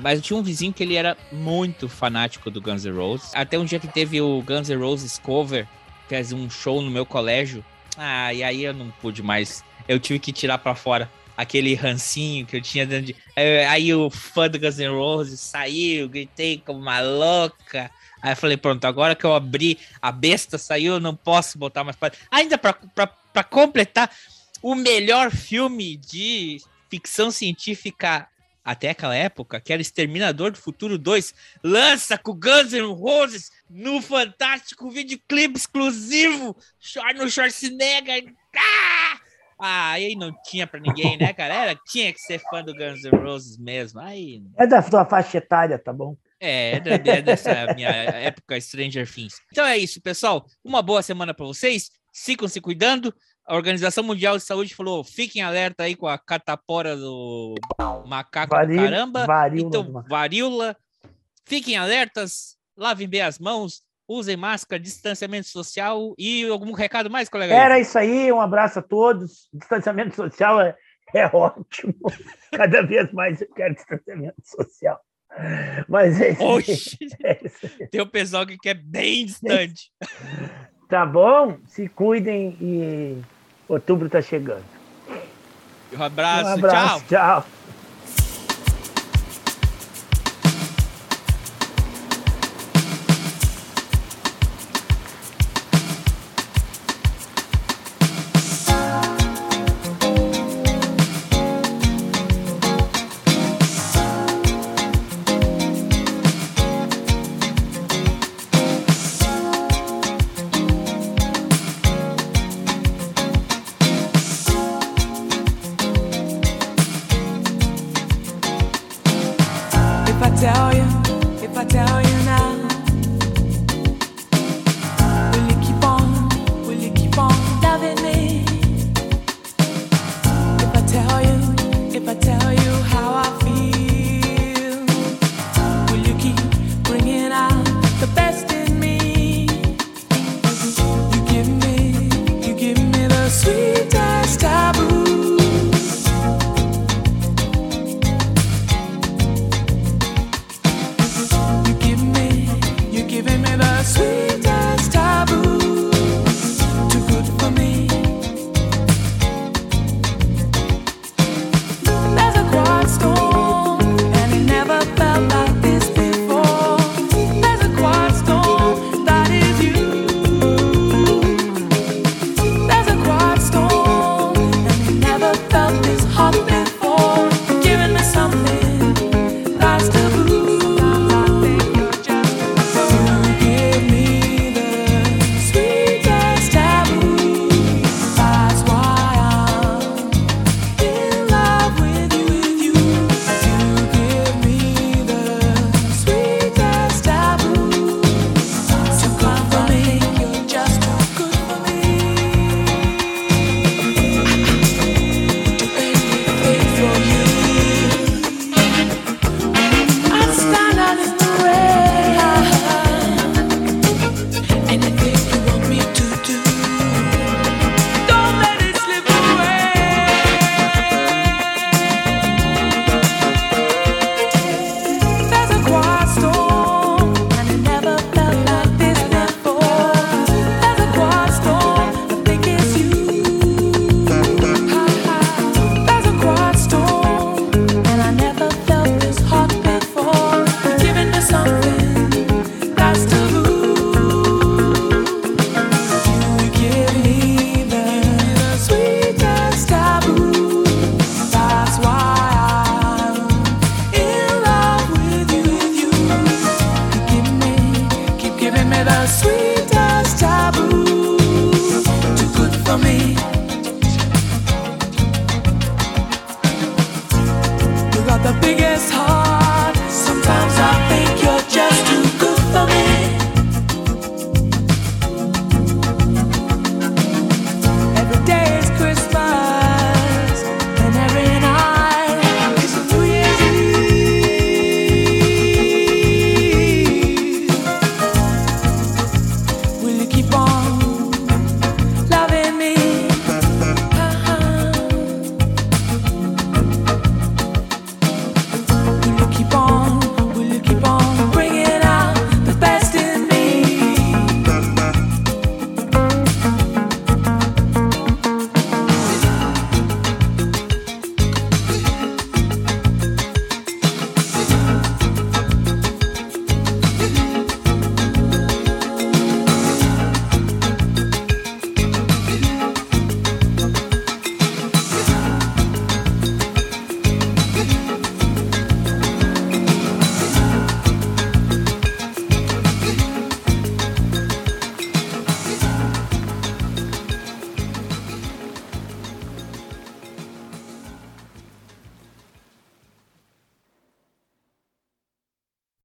[0.00, 3.30] Mas eu tinha um vizinho que ele era muito fanático do Guns N' Roses.
[3.34, 5.68] Até um dia que teve o Guns N' Roses cover,
[6.08, 7.64] fez um show no meu colégio.
[7.96, 9.64] Ah, e aí eu não pude mais.
[9.86, 13.16] Eu tive que tirar pra fora aquele rancinho que eu tinha dentro de.
[13.68, 17.90] Aí o fã do Guns N' Roses saiu, gritei como uma louca.
[18.22, 21.96] Aí eu falei, pronto, agora que eu abri, a besta saiu, não posso botar mais
[21.96, 22.12] pra.
[22.30, 24.10] Ainda pra completar,
[24.62, 28.28] o melhor filme de ficção científica
[28.64, 31.34] até aquela época, que era Exterminador do Futuro 2,
[31.64, 36.54] lança com Guns N' Roses no fantástico videoclipe exclusivo
[37.16, 38.34] no Schwarzenegger.
[38.54, 39.18] Ah!
[39.58, 41.54] Ah, aí não tinha pra ninguém, né, cara?
[41.54, 44.00] Era, tinha que ser fã do Guns N' Roses mesmo.
[44.00, 44.42] Aí...
[44.58, 46.16] É da tua faixa etária, tá bom?
[46.40, 49.36] É, é dessa minha época Stranger Things.
[49.52, 50.44] Então é isso, pessoal.
[50.64, 51.90] Uma boa semana para vocês.
[52.12, 53.14] Sigam se cuidando.
[53.46, 57.54] A Organização Mundial de Saúde falou: fiquem alerta aí com a catapora do
[58.04, 59.26] macaco do caramba.
[59.26, 60.76] Varíola então, varíola.
[61.44, 67.54] Fiquem alertas, lavem bem as mãos, usem máscara, distanciamento social e algum recado mais, colega?
[67.54, 69.48] Era isso aí, um abraço a todos.
[69.52, 70.76] Distanciamento social é,
[71.14, 71.94] é ótimo.
[72.52, 75.00] Cada vez mais eu quero distanciamento social.
[75.88, 76.42] Mas é isso.
[76.42, 76.98] Oxi.
[77.24, 77.88] É isso.
[77.90, 79.90] Tem o pessoal que quer bem distante.
[80.88, 81.56] Tá bom?
[81.68, 83.16] Se cuidem e
[83.66, 84.62] outubro tá chegando.
[85.90, 87.40] Um abraço, um abraço tchau.
[87.40, 87.46] tchau.